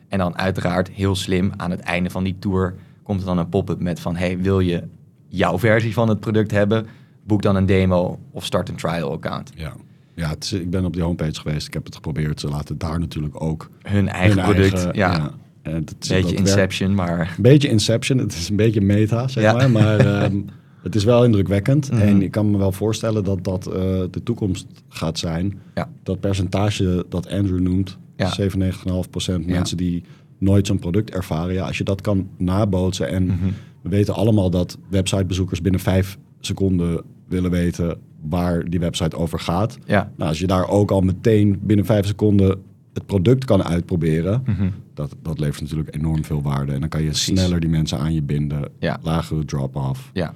En 0.09 0.19
dan 0.19 0.39
uiteraard 0.39 0.89
heel 0.91 1.15
slim 1.15 1.53
aan 1.57 1.71
het 1.71 1.81
einde 1.81 2.11
van 2.11 2.25
die 2.25 2.37
tour 2.39 2.75
komt 3.03 3.21
er 3.21 3.27
dan 3.27 3.39
een 3.39 3.49
pop-up 3.49 3.81
met 3.81 4.01
van... 4.01 4.17
hey, 4.17 4.39
wil 4.39 4.61
je 4.61 4.83
jouw 5.29 5.59
versie 5.59 5.93
van 5.93 6.09
het 6.09 6.21
product 6.21 6.51
hebben? 6.51 6.87
Boek 7.27 7.43
dan 7.43 7.57
een 7.57 7.67
demo 7.67 8.19
of 8.31 8.45
start 8.45 8.69
een 8.69 8.77
trial 8.77 9.13
account. 9.13 9.53
Ja. 9.55 9.73
Ja, 10.15 10.35
is, 10.41 10.53
ik 10.53 10.71
ben 10.71 10.85
op 10.85 10.93
die 10.93 11.03
homepage 11.03 11.41
geweest. 11.41 11.67
Ik 11.67 11.75
heb 11.75 11.85
het 11.85 11.95
geprobeerd. 11.95 12.41
Ze 12.41 12.49
laten 12.49 12.79
daar 12.79 12.99
natuurlijk 13.01 13.43
ook 13.43 13.71
Hun 13.83 14.09
eigen 14.09 14.43
hun 14.43 14.45
product, 14.55 14.75
eigen- 14.75 14.95
ja. 14.95 15.31
En 15.63 15.85
Beetje 15.85 15.95
dat 15.99 16.09
werkt- 16.09 16.31
Inception, 16.39 16.95
maar... 16.95 17.21
Een 17.37 17.43
beetje 17.43 17.69
Inception. 17.69 18.19
Het 18.19 18.33
is 18.33 18.49
een 18.49 18.57
beetje 18.57 18.81
meta, 18.81 19.29
zeg 19.29 19.43
Ja. 19.45 19.53
maar. 19.53 19.71
Maar 19.71 19.99
ehm, 20.23 20.41
het 20.83 20.95
is 20.95 21.05
wel 21.05 21.25
indrukwekkend. 21.25 21.91
Mhm. 21.93 22.01
En 22.01 22.23
ik 22.23 22.31
kan 22.31 22.51
me 22.51 22.59
wel 22.59 22.73
voorstellen 22.73 23.25
dat 23.25 23.45
dat 23.45 23.67
eh, 23.67 23.73
de 24.11 24.21
toekomst 24.25 24.67
gaat 24.89 25.19
zijn. 25.19 25.59
Ja. 25.75 25.89
Dat 26.03 26.21
percentage 26.21 27.07
dat 27.09 27.29
Andrew 27.31 27.61
noemt, 27.61 27.99
Ja. 28.17 28.31
97,5% 28.31 29.47
Ja. 29.47 29.53
mensen 29.53 29.77
die 29.77 30.03
nooit 30.39 30.67
zo'n 30.67 30.79
product 30.79 31.11
ervaren. 31.11 31.55
Ja, 31.55 31.67
als 31.67 31.79
je 31.79 31.85
dat 31.85 32.01
kan 32.01 32.29
nabootsen 32.37 33.09
en 33.09 33.25
Mhm. 33.25 33.37
we 33.83 33.89
weten 33.89 34.15
allemaal 34.15 34.51
dat 34.51 34.79
websitebezoekers 34.89 35.61
binnen 35.61 35.81
vijf 35.81 36.19
seconden 36.41 37.03
willen 37.29 37.51
weten 37.51 37.99
waar 38.29 38.65
die 38.71 38.81
website 38.81 39.17
over 39.17 39.39
gaat. 39.41 39.79
Ja. 39.85 40.13
Nou, 40.17 40.29
als 40.29 40.39
je 40.39 40.47
daar 40.47 40.69
ook 40.69 40.91
al 40.91 41.01
meteen 41.01 41.59
binnen 41.63 41.87
vijf 41.87 42.07
seconden 42.07 42.63
het 42.93 43.07
product 43.07 43.45
kan 43.45 43.63
uitproberen, 43.65 44.43
Mhm. 44.47 44.69
dat, 44.95 45.17
dat 45.23 45.39
levert 45.39 45.61
natuurlijk 45.63 45.95
enorm 45.95 46.25
veel 46.25 46.43
waarde. 46.43 46.73
En 46.73 46.81
dan 46.81 46.89
kan 46.89 47.01
je 47.03 47.07
Precies. 47.09 47.25
sneller 47.39 47.61
die 47.61 47.71
mensen 47.71 47.99
aan 47.99 48.15
je 48.15 48.23
binden. 48.23 48.69
Ja. 48.79 48.99
Lagere 49.03 49.45
drop-off. 49.45 50.11
ja. 50.13 50.35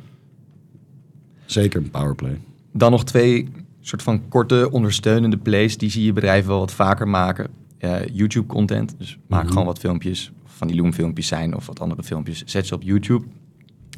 Zeker 1.46 1.80
een 1.82 1.90
powerplay. 1.90 2.38
Dan 2.72 2.90
nog 2.90 3.04
twee 3.04 3.48
soort 3.80 4.02
van 4.02 4.28
korte 4.28 4.68
ondersteunende 4.70 5.36
plays. 5.36 5.78
Die 5.78 5.90
zie 5.90 6.04
je 6.04 6.12
bedrijven 6.12 6.48
wel 6.50 6.58
wat 6.58 6.72
vaker 6.72 7.08
maken. 7.08 7.48
Eh, 7.78 8.06
YouTube-content. 8.12 8.94
Dus 8.98 9.18
maak 9.26 9.42
Mhm. 9.42 9.50
gewoon 9.52 9.66
wat 9.66 9.78
filmpjes. 9.78 10.32
Van 10.44 10.66
die 10.68 10.76
Loom-filmpjes 10.76 11.26
zijn 11.26 11.56
of 11.56 11.66
wat 11.66 11.80
andere 11.80 12.02
filmpjes. 12.02 12.42
Zet 12.44 12.66
ze 12.66 12.74
op 12.74 12.82
YouTube. 12.82 13.24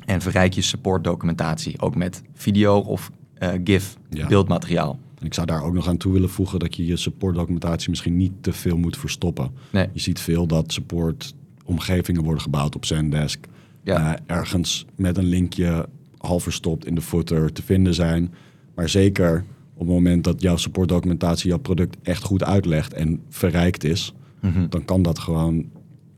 En 0.07 0.21
verrijk 0.21 0.53
je 0.53 0.63
support-documentatie. 0.63 1.81
Ook 1.81 1.97
met 1.97 2.23
video 2.35 2.77
of 2.79 3.11
eh, 3.35 3.49
GIF, 3.65 3.97
Ja. 4.11 4.27
beeldmateriaal. 4.27 4.99
En 5.19 5.27
ik 5.27 5.35
zou 5.35 5.47
daar 5.47 5.63
ook 5.65 5.73
nog 5.75 5.89
aan 5.89 5.97
toe 5.97 6.13
willen 6.13 6.31
voegen 6.31 6.59
dat 6.59 6.77
je 6.77 6.87
je 6.87 6.97
supportdocumentatie 6.97 7.91
misschien 7.91 8.17
niet 8.17 8.33
te 8.41 8.53
veel 8.53 8.77
moet 8.77 8.97
verstoppen. 8.97 9.51
Nee. 9.71 9.89
Je 9.93 10.01
ziet 10.01 10.21
veel 10.21 10.47
dat 10.47 10.73
supportomgevingen 10.73 12.23
worden 12.23 12.43
gebouwd 12.43 12.75
op 12.77 12.85
Zendesk. 12.85 13.47
Ja. 13.85 14.15
Eh, 14.15 14.21
ergens 14.37 14.87
met 14.97 15.17
een 15.17 15.25
linkje 15.25 15.89
half 16.19 16.43
verstopt 16.43 16.87
in 16.87 16.95
de 16.95 17.01
footer 17.01 17.53
te 17.53 17.63
vinden 17.63 17.95
zijn. 17.95 18.35
Maar 18.75 18.89
zeker 18.89 19.45
op 19.75 19.79
het 19.79 19.89
moment 19.89 20.25
dat 20.25 20.41
jouw 20.43 20.57
supportdocumentatie 20.57 21.49
jouw 21.49 21.59
product 21.59 21.97
echt 22.03 22.23
goed 22.23 22.45
uitlegt 22.45 22.93
en 22.95 23.21
verrijkt 23.29 23.85
is, 23.85 24.15
Mhm. 24.41 24.69
dan 24.69 24.85
kan 24.85 25.03
dat 25.03 25.19
gewoon 25.19 25.65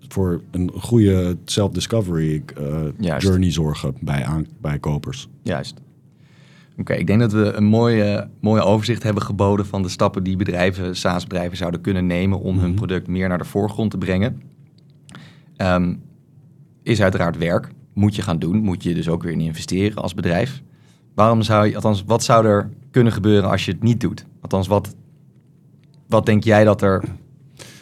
voor 0.08 0.40
een 0.50 0.70
goede 0.74 1.36
self-discovery 1.44 2.42
eh, 2.56 3.18
journey 3.18 3.50
zorgen 3.50 3.94
bij, 4.00 4.24
aan, 4.24 4.46
bij 4.60 4.78
kopers. 4.78 5.28
Juist. 5.42 5.74
Oké, 6.78 6.92
ik 6.92 7.06
denk 7.06 7.20
dat 7.20 7.32
we 7.32 7.52
een 7.52 7.64
mooie, 7.64 8.28
mooie 8.40 8.62
overzicht 8.62 9.02
hebben 9.02 9.22
geboden 9.22 9.66
van 9.66 9.82
de 9.82 9.88
stappen 9.88 10.22
die 10.24 10.36
bedrijven, 10.36 10.96
SaaS-bedrijven 10.96 11.56
zouden 11.56 11.80
kunnen 11.80 12.06
nemen 12.06 12.40
om 12.40 12.58
hun 12.58 12.68
Mhm. 12.68 12.76
product 12.76 13.08
meer 13.08 13.28
naar 13.28 13.38
de 13.38 13.44
voorgrond 13.44 13.90
te 13.90 13.98
brengen. 13.98 14.42
Ehm, 15.56 15.94
is 16.82 17.02
uiteraard 17.02 17.38
werk. 17.38 17.68
Moet 17.92 18.14
je 18.16 18.22
gaan 18.22 18.38
doen. 18.38 18.56
Moet 18.56 18.82
je 18.82 18.94
dus 18.94 19.08
ook 19.08 19.22
weer 19.22 19.32
in 19.32 19.40
investeren 19.40 20.02
als 20.02 20.14
bedrijf. 20.14 20.62
Waarom 21.14 21.42
zou 21.42 21.66
je, 21.66 21.74
althans, 21.74 22.04
wat 22.06 22.22
zou 22.22 22.46
er 22.46 22.70
kunnen 22.90 23.12
gebeuren 23.12 23.50
als 23.50 23.64
je 23.64 23.72
het 23.72 23.82
niet 23.82 24.00
doet? 24.00 24.26
Althans, 24.40 24.66
wat, 24.66 24.94
wat 26.08 26.26
denk 26.26 26.44
jij 26.44 26.64
dat 26.64 26.82
er 26.82 27.04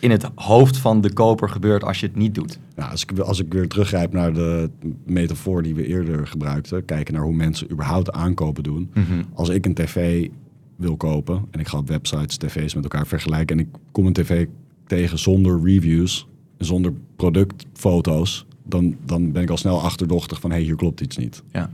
in 0.02 0.10
het 0.10 0.28
hoofd 0.34 0.76
van 0.76 1.00
de 1.00 1.12
koper 1.12 1.48
gebeurt 1.48 1.84
als 1.84 2.00
je 2.00 2.06
het 2.06 2.16
niet 2.16 2.34
doet? 2.34 2.58
Nou, 2.76 2.90
als, 2.90 3.02
ik, 3.02 3.18
als 3.18 3.40
ik 3.40 3.52
weer 3.52 3.68
teruggrijp 3.68 4.12
naar 4.12 4.32
de 4.34 4.70
metafoor 5.04 5.62
die 5.62 5.74
we 5.74 5.86
eerder 5.86 6.26
gebruikten, 6.26 6.84
kijken 6.84 7.14
naar 7.14 7.22
hoe 7.22 7.34
mensen 7.34 7.70
überhaupt 7.70 8.12
aankopen 8.12 8.62
doen. 8.62 8.90
Als 9.32 9.48
ik 9.48 9.66
een 9.66 9.74
tv 9.74 10.28
wil 10.76 10.96
kopen 10.96 11.44
en 11.50 11.60
ik 11.60 11.68
ga 11.68 11.78
op 11.78 11.88
websites 11.88 12.36
tv's 12.36 12.74
met 12.74 12.82
elkaar 12.84 13.06
vergelijken 13.06 13.58
en 13.58 13.64
ik 13.64 13.70
kom 13.92 14.06
een 14.06 14.12
tv 14.12 14.46
tegen 14.86 15.18
zonder 15.18 15.60
reviews 15.64 16.26
en 16.56 16.64
zonder 16.64 16.92
productfoto's, 17.16 18.46
dan, 18.64 18.96
dan 19.04 19.32
ben 19.32 19.42
ik 19.42 19.50
al 19.50 19.56
snel 19.56 19.80
achterdochtig 19.80 20.40
van 20.40 20.50
hé, 20.50 20.56
hey, 20.56 20.64
hier 20.64 20.76
klopt 20.76 21.00
iets 21.00 21.16
niet. 21.16 21.42
Ja. 21.52 21.70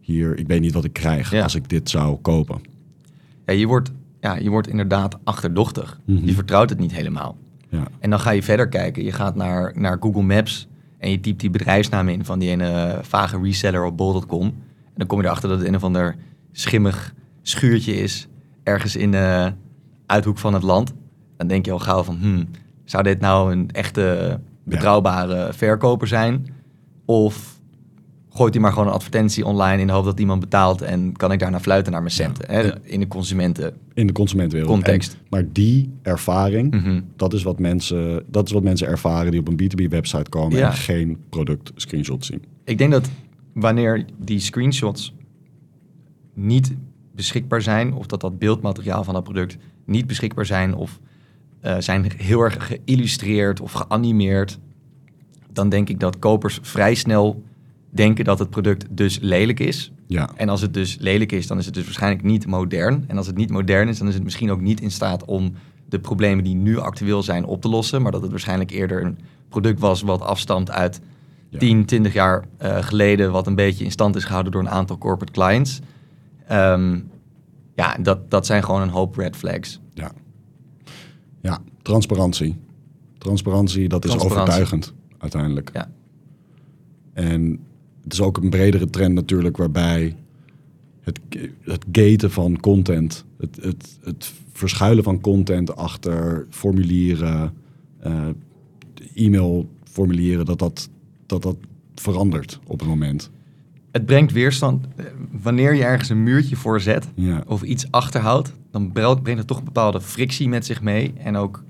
Hier, 0.00 0.38
ik 0.38 0.46
weet 0.46 0.60
niet 0.60 0.72
wat 0.72 0.84
ik 0.84 0.92
krijg 0.92 1.30
Ja. 1.30 1.42
als 1.42 1.54
ik 1.54 1.68
dit 1.68 1.90
zou 1.90 2.16
kopen. 2.16 2.60
Ja, 3.46 3.52
je 3.52 3.66
wordt, 3.66 3.92
ja, 4.20 4.36
je 4.36 4.50
wordt 4.50 4.68
inderdaad 4.68 5.18
achterdochtig. 5.24 6.00
Mhm. 6.04 6.26
Je 6.26 6.32
vertrouwt 6.34 6.70
het 6.70 6.78
niet 6.78 6.92
helemaal. 6.92 7.36
Ja, 7.72 7.86
En 7.98 8.10
dan 8.10 8.20
ga 8.20 8.30
je 8.30 8.42
verder 8.42 8.68
kijken. 8.68 9.04
Je 9.04 9.12
gaat 9.12 9.34
naar, 9.34 9.72
naar 9.74 9.96
Google 10.00 10.22
Maps 10.22 10.68
en 10.98 11.10
je 11.10 11.20
typt 11.20 11.40
die 11.40 11.50
bedrijfsnaam 11.50 12.08
in 12.08 12.24
van 12.24 12.38
die 12.38 12.50
ene 12.50 12.98
vage 13.02 13.40
reseller 13.42 13.84
op 13.84 13.96
bol.com. 13.96 14.42
En 14.84 14.94
dan 14.94 15.06
kom 15.06 15.20
je 15.20 15.24
erachter 15.24 15.48
dat 15.48 15.58
het 15.58 15.68
een 15.68 15.74
of 15.74 15.84
ander 15.84 16.16
schimmig 16.52 17.14
schuurtje 17.42 17.94
is, 17.94 18.28
ergens 18.62 18.96
in 18.96 19.10
de 19.10 19.52
uithoek 20.06 20.38
van 20.38 20.54
het 20.54 20.62
land. 20.62 20.92
Dan 21.36 21.46
denk 21.46 21.64
je 21.64 21.72
al 21.72 21.78
gauw 21.78 22.02
van, 22.02 22.16
hmm, 22.20 22.48
zou 22.84 23.02
dit 23.02 23.20
nou 23.20 23.52
een 23.52 23.70
echte 23.70 24.40
betrouwbare 24.64 25.52
verkoper 25.52 26.08
zijn? 26.08 26.46
Of 27.04 27.60
gooit 28.34 28.52
hij 28.54 28.62
maar 28.62 28.72
gewoon 28.72 28.86
een 28.86 28.92
advertentie 28.92 29.46
online 29.46 29.80
in 29.80 29.86
de 29.86 29.92
hoop 29.92 30.04
dat 30.04 30.20
iemand 30.20 30.40
betaalt 30.40 30.82
en 30.82 31.16
kan 31.16 31.32
ik 31.32 31.38
daarna 31.38 31.60
fluiten 31.60 31.92
naar 31.92 32.00
mijn 32.00 32.12
centen? 32.14 32.50
Hè? 32.50 32.82
In 32.88 33.00
de 33.00 33.08
consumenten. 33.08 33.74
in 33.94 34.06
de 34.06 34.12
consumentenwereld. 34.12 34.74
Context. 34.74 35.12
En- 35.12 35.18
maar 35.30 35.44
die 35.52 35.92
ervaring, 36.02 36.70
Mhm. 36.74 37.00
dat, 37.16 37.32
is 37.32 37.42
wat 37.42 37.58
mensen, 37.58 38.24
dat 38.28 38.46
is 38.46 38.52
wat 38.52 38.62
mensen 38.62 38.86
ervaren 38.86 39.30
die 39.30 39.40
op 39.40 39.48
een 39.48 39.56
B2B-website 39.56 40.28
komen 40.30 40.58
Ja. 40.58 40.66
en 40.70 40.72
geen 40.76 41.16
product 41.28 41.72
screenshot 41.74 42.24
zien. 42.24 42.42
Ik 42.64 42.78
denk 42.78 42.90
dat 42.92 43.10
wanneer 43.52 44.04
die 44.18 44.38
screenshots 44.38 45.14
niet 46.34 46.74
beschikbaar 47.14 47.62
zijn, 47.62 47.94
of 47.94 48.06
dat 48.06 48.20
dat 48.20 48.38
beeldmateriaal 48.38 49.04
van 49.04 49.14
dat 49.14 49.24
product 49.24 49.56
niet 49.86 50.06
beschikbaar 50.06 50.46
zijn, 50.46 50.74
of 50.74 50.98
eh, 51.60 51.76
zijn 51.78 52.12
heel 52.16 52.40
erg 52.40 52.66
geïllustreerd 52.66 53.60
of 53.60 53.72
geanimeerd, 53.72 54.58
dan 55.52 55.68
denk 55.68 55.88
ik 55.88 56.00
dat 56.00 56.18
kopers 56.18 56.58
vrij 56.62 56.94
snel 56.94 57.42
denken 57.94 58.24
dat 58.24 58.38
het 58.38 58.50
product 58.50 58.86
dus 58.90 59.18
lelijk 59.20 59.60
is. 59.60 59.92
Ja, 60.06 60.30
En 60.36 60.48
als 60.48 60.60
het 60.60 60.74
dus 60.74 60.96
lelijk 61.00 61.32
is, 61.32 61.46
dan 61.46 61.58
is 61.58 61.64
het 61.64 61.74
dus 61.74 61.84
waarschijnlijk 61.84 62.22
niet 62.24 62.46
modern. 62.46 63.04
En 63.06 63.16
als 63.16 63.26
het 63.26 63.36
niet 63.36 63.50
modern 63.50 63.88
is, 63.88 63.98
dan 63.98 64.08
is 64.08 64.14
het 64.14 64.24
misschien 64.24 64.50
ook 64.50 64.60
niet 64.60 64.80
in 64.80 64.90
staat 64.90 65.24
om 65.24 65.52
de 65.88 65.98
problemen 65.98 66.44
die 66.44 66.54
nu 66.54 66.78
actueel 66.78 67.22
zijn 67.22 67.44
op 67.44 67.60
te 67.60 67.68
lossen, 67.68 68.02
maar 68.02 68.12
dat 68.12 68.22
het 68.22 68.30
waarschijnlijk 68.30 68.70
eerder 68.70 69.04
een 69.04 69.18
product 69.48 69.80
was 69.80 70.02
wat 70.02 70.20
afstamt 70.20 70.70
uit 70.70 71.00
Ja. 71.48 71.58
10, 71.58 71.84
20 71.84 72.12
jaar 72.12 72.44
eh, 72.56 72.82
geleden, 72.82 73.32
wat 73.32 73.46
een 73.46 73.54
beetje 73.54 73.84
in 73.84 73.90
stand 73.90 74.16
is 74.16 74.24
gehouden 74.24 74.52
door 74.52 74.60
een 74.60 74.68
aantal 74.70 74.98
corporate 74.98 75.32
clients. 75.32 75.80
Ehm, 76.46 77.00
ja, 77.74 77.96
dat, 78.00 78.30
dat 78.30 78.46
zijn 78.46 78.64
gewoon 78.64 78.80
een 78.82 78.88
hoop 78.88 79.16
red 79.16 79.36
flags. 79.36 79.80
Ja. 79.94 80.12
Ja, 81.42 81.58
transparantie. 81.82 82.58
Transparantie, 83.18 83.88
dat 83.88 84.04
is 84.04 84.18
overtuigend 84.18 84.94
uiteindelijk. 85.18 85.70
Ja. 85.72 85.88
En 87.12 87.58
het 88.02 88.12
is 88.12 88.20
ook 88.20 88.36
een 88.36 88.50
bredere 88.50 88.90
trend 88.90 89.14
natuurlijk 89.14 89.56
waarbij 89.56 90.16
het, 91.00 91.20
het 91.60 91.84
gaten 91.92 92.30
van 92.30 92.60
content, 92.60 93.24
het, 93.38 93.58
het, 93.60 93.98
het 94.04 94.32
verschuilen 94.52 95.04
van 95.04 95.20
content 95.20 95.76
achter 95.76 96.46
formulieren, 96.50 97.54
eh, 98.00 98.28
e-mailformulieren, 99.14 100.44
dat 100.44 100.58
dat, 100.58 100.88
dat 101.26 101.42
dat 101.42 101.56
verandert 101.94 102.60
op 102.66 102.78
het 102.78 102.88
moment. 102.88 103.30
Het 103.90 104.06
brengt 104.06 104.32
weerstand. 104.32 104.86
Wanneer 105.42 105.74
je 105.74 105.84
ergens 105.84 106.08
een 106.08 106.22
muurtje 106.22 106.56
voor 106.56 106.80
zet 106.80 107.08
Ja, 107.14 107.44
of 107.46 107.62
iets 107.62 107.90
achterhoudt, 107.90 108.52
dan 108.70 108.92
brengt 108.92 109.26
het 109.26 109.46
toch 109.46 109.58
een 109.58 109.64
bepaalde 109.64 110.00
frictie 110.00 110.48
met 110.48 110.66
zich 110.66 110.82
mee 110.82 111.12
en 111.16 111.36
ook 111.36 111.64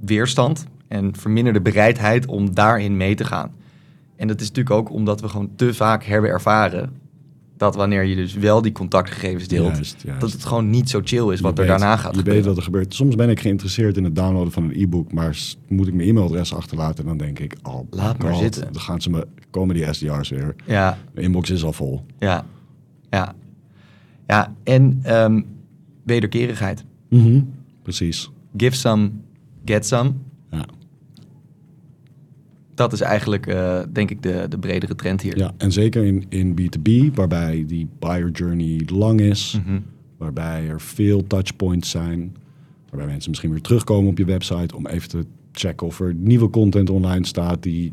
weerstand 0.00 0.66
en 0.88 1.16
verminderde 1.16 1.60
bereidheid 1.60 2.26
om 2.26 2.54
daarin 2.54 2.96
mee 2.96 3.14
te 3.14 3.24
gaan. 3.24 3.52
En 4.22 4.28
dat 4.28 4.40
is 4.40 4.48
natuurlijk 4.48 4.76
ook 4.76 4.90
omdat 4.90 5.20
we 5.20 5.28
gewoon 5.28 5.50
te 5.56 5.74
vaak 5.74 6.04
hebben 6.04 6.30
ervaren 6.30 6.92
dat 7.56 7.74
wanneer 7.74 8.02
je 8.04 8.16
dus 8.16 8.34
wel 8.34 8.62
die 8.62 8.72
contactgegevens 8.72 9.48
deelt, 9.48 9.74
Juist, 9.74 10.02
juist. 10.02 10.20
dat 10.20 10.32
het 10.32 10.44
gewoon 10.44 10.70
niet 10.70 10.90
zo 10.90 11.00
chill 11.04 11.32
is 11.32 11.40
wat 11.40 11.56
Je 11.56 11.62
er 11.62 11.68
weet- 11.68 11.78
daarna 11.78 11.96
gaat 11.96 12.10
Je 12.12 12.18
gebeuren. 12.18 12.34
weet 12.34 12.44
wat 12.48 12.56
er 12.56 12.62
gebeurt. 12.62 12.94
Soms 12.94 13.14
ben 13.14 13.30
ik 13.30 13.40
geïnteresseerd 13.40 13.96
in 13.96 14.04
het 14.04 14.16
downloaden 14.16 14.52
van 14.52 14.62
een 14.62 14.80
e-book, 14.82 15.12
maar 15.12 15.38
moet 15.68 15.86
ik 15.86 15.94
mijn 15.94 16.08
e-mailadres 16.08 16.54
achterlaten, 16.54 17.04
dan 17.04 17.16
denk 17.16 17.38
ik, 17.38 17.56
oh, 17.62 17.80
Laat 17.90 18.18
maar 18.22 18.34
zitten. 18.34 18.72
Dan 18.72 18.80
gaan 18.82 19.00
ze 19.00 19.10
me, 19.10 19.26
komen 19.50 19.74
die 19.74 19.92
SDR's 19.92 20.28
weer. 20.28 20.54
Ja, 20.66 20.98
Mijn 21.14 21.26
inbox 21.26 21.50
is 21.50 21.64
al 21.64 21.72
vol. 21.72 22.04
ja, 22.18 22.44
ja. 23.10 23.34
Ja, 24.26 24.54
en 24.64 24.98
ehm, 25.02 25.40
wederkerigheid. 26.04 26.84
Precies. 27.82 28.30
Give 28.56 28.76
some, 28.76 29.10
get 29.64 29.86
some. 29.86 30.12
Dat 32.74 32.92
is 32.92 33.00
eigenlijk, 33.00 33.46
eh, 33.46 33.80
denk 33.92 34.10
ik, 34.10 34.22
de, 34.22 34.46
de 34.48 34.58
bredere 34.58 34.94
trend 34.94 35.20
hier. 35.22 35.38
ja, 35.38 35.52
en 35.56 35.72
zeker 35.72 36.04
in, 36.04 36.24
in 36.28 36.54
B2B, 36.60 37.14
waarbij 37.14 37.64
die 37.66 37.88
buyer 37.98 38.30
journey 38.30 38.80
lang 38.92 39.20
is, 39.20 39.60
Mhm. 39.66 39.78
waarbij 40.16 40.68
er 40.68 40.80
veel 40.80 41.26
touchpoints 41.26 41.90
zijn, 41.90 42.36
waarbij 42.90 43.06
mensen 43.10 43.30
misschien 43.30 43.50
weer 43.50 43.60
terugkomen 43.60 44.10
op 44.10 44.18
je 44.18 44.24
website 44.24 44.76
om 44.76 44.86
even 44.86 45.08
te 45.08 45.24
checken 45.52 45.86
of 45.86 46.00
er 46.00 46.14
nieuwe 46.14 46.50
content 46.50 46.90
online 46.90 47.26
staat 47.26 47.62
die 47.62 47.92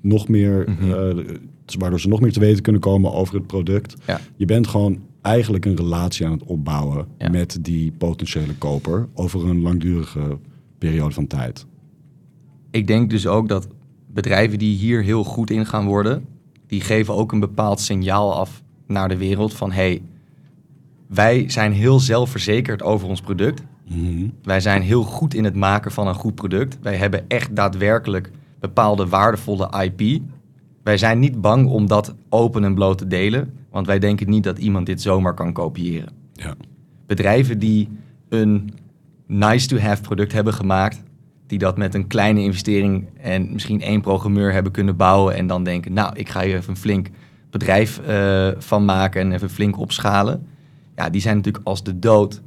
nog 0.00 0.28
meer, 0.28 0.64
Mhm. 0.68 0.90
eh, 0.92 1.34
waardoor 1.78 2.00
ze 2.00 2.08
nog 2.08 2.20
meer 2.20 2.32
te 2.32 2.40
weten 2.40 2.62
kunnen 2.62 2.80
komen 2.80 3.12
over 3.12 3.34
het 3.34 3.46
product. 3.46 3.94
Ja. 4.06 4.20
Je 4.36 4.44
bent 4.44 4.66
gewoon 4.66 4.98
eigenlijk 5.22 5.64
een 5.64 5.76
relatie 5.76 6.26
aan 6.26 6.32
het 6.32 6.42
opbouwen 6.44 7.06
Ja. 7.18 7.28
met 7.28 7.58
die 7.62 7.92
potentiële 7.98 8.54
koper 8.58 9.08
over 9.14 9.48
een 9.48 9.60
langdurige 9.62 10.38
periode 10.78 11.14
van 11.14 11.26
tijd. 11.26 11.66
Ik 12.70 12.86
denk 12.86 13.10
dus 13.10 13.26
ook 13.26 13.48
dat 13.48 13.68
bedrijven 14.12 14.58
die 14.58 14.76
hier 14.76 15.02
heel 15.02 15.24
goed 15.24 15.50
in 15.50 15.66
gaan 15.66 15.86
worden, 15.86 16.24
die 16.66 16.80
geven 16.80 17.14
ook 17.14 17.32
een 17.32 17.40
bepaald 17.40 17.80
signaal 17.80 18.34
af 18.34 18.62
naar 18.86 19.08
de 19.08 19.16
wereld 19.16 19.54
van 19.54 19.72
hey, 19.72 20.02
wij 21.06 21.48
zijn 21.48 21.72
heel 21.72 22.00
zelfverzekerd 22.00 22.82
over 22.82 23.08
ons 23.08 23.20
product. 23.20 23.62
Wij 24.42 24.60
zijn 24.60 24.82
heel 24.82 25.02
goed 25.02 25.34
in 25.34 25.44
het 25.44 25.54
maken 25.54 25.90
van 25.90 26.06
een 26.06 26.14
goed 26.14 26.34
product. 26.34 26.78
Wij 26.82 26.96
hebben 26.96 27.28
echt 27.28 27.56
daadwerkelijk 27.56 28.30
bepaalde 28.60 29.06
waardevolle 29.06 29.82
IP. 29.82 30.22
Wij 30.82 30.98
zijn 30.98 31.18
niet 31.18 31.40
bang 31.40 31.68
om 31.68 31.86
dat 31.86 32.14
open 32.28 32.64
en 32.64 32.74
bloot 32.74 32.98
te 32.98 33.06
delen, 33.06 33.52
want 33.70 33.86
wij 33.86 33.98
denken 33.98 34.30
niet 34.30 34.44
dat 34.44 34.58
iemand 34.58 34.86
dit 34.86 35.02
zomaar 35.02 35.34
kan 35.34 35.52
kopiëren. 35.52 36.12
Ja. 36.32 36.54
bedrijven 37.06 37.58
die 37.58 37.88
een 38.28 38.70
nice-to-have 39.26 40.02
product 40.02 40.32
hebben 40.32 40.54
gemaakt, 40.54 41.02
die 41.50 41.58
dat 41.58 41.76
met 41.78 41.94
een 41.94 42.06
kleine 42.06 42.40
investering 42.42 43.08
en 43.20 43.52
misschien 43.52 43.80
één 43.80 44.00
programmeur 44.00 44.52
hebben 44.52 44.72
kunnen 44.72 44.96
bouwen 44.96 45.34
en 45.34 45.46
dan 45.46 45.64
denken, 45.64 45.92
nou, 45.92 46.16
ik 46.16 46.28
ga 46.28 46.42
hier 46.42 46.56
even 46.56 46.70
een 46.70 46.76
flink 46.76 47.08
bedrijf 47.50 47.98
eh, 47.98 48.48
van 48.58 48.84
maken 48.84 49.20
en 49.20 49.32
even 49.32 49.50
flink 49.50 49.78
opschalen. 49.78 50.46
Ja, 50.96 51.10
die 51.10 51.20
zijn 51.20 51.36
natuurlijk 51.36 51.66
als 51.66 51.82
de 51.82 51.98
dood 51.98 52.42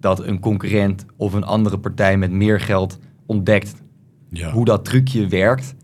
dat 0.00 0.24
een 0.26 0.40
concurrent 0.40 1.04
of 1.16 1.32
een 1.32 1.44
andere 1.44 1.78
partij 1.78 2.16
met 2.16 2.30
meer 2.30 2.60
geld 2.60 2.98
ontdekt 3.26 3.82
Ja. 4.30 4.50
hoe 4.50 4.64
dat 4.64 4.84
trucje 4.84 5.26
werkt. 5.26 5.74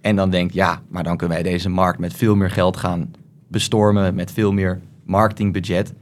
En 0.00 0.16
dan 0.16 0.30
denkt, 0.30 0.54
ja, 0.54 0.82
maar 0.88 1.02
dan 1.04 1.16
kunnen 1.16 1.36
wij 1.42 1.50
deze 1.50 1.68
markt 1.68 1.98
met 1.98 2.14
veel 2.14 2.34
meer 2.36 2.50
geld 2.50 2.76
gaan 2.76 3.10
bestormen, 3.48 4.14
met 4.14 4.32
veel 4.32 4.52
meer 4.52 4.80
marketingbudget. 5.04 5.92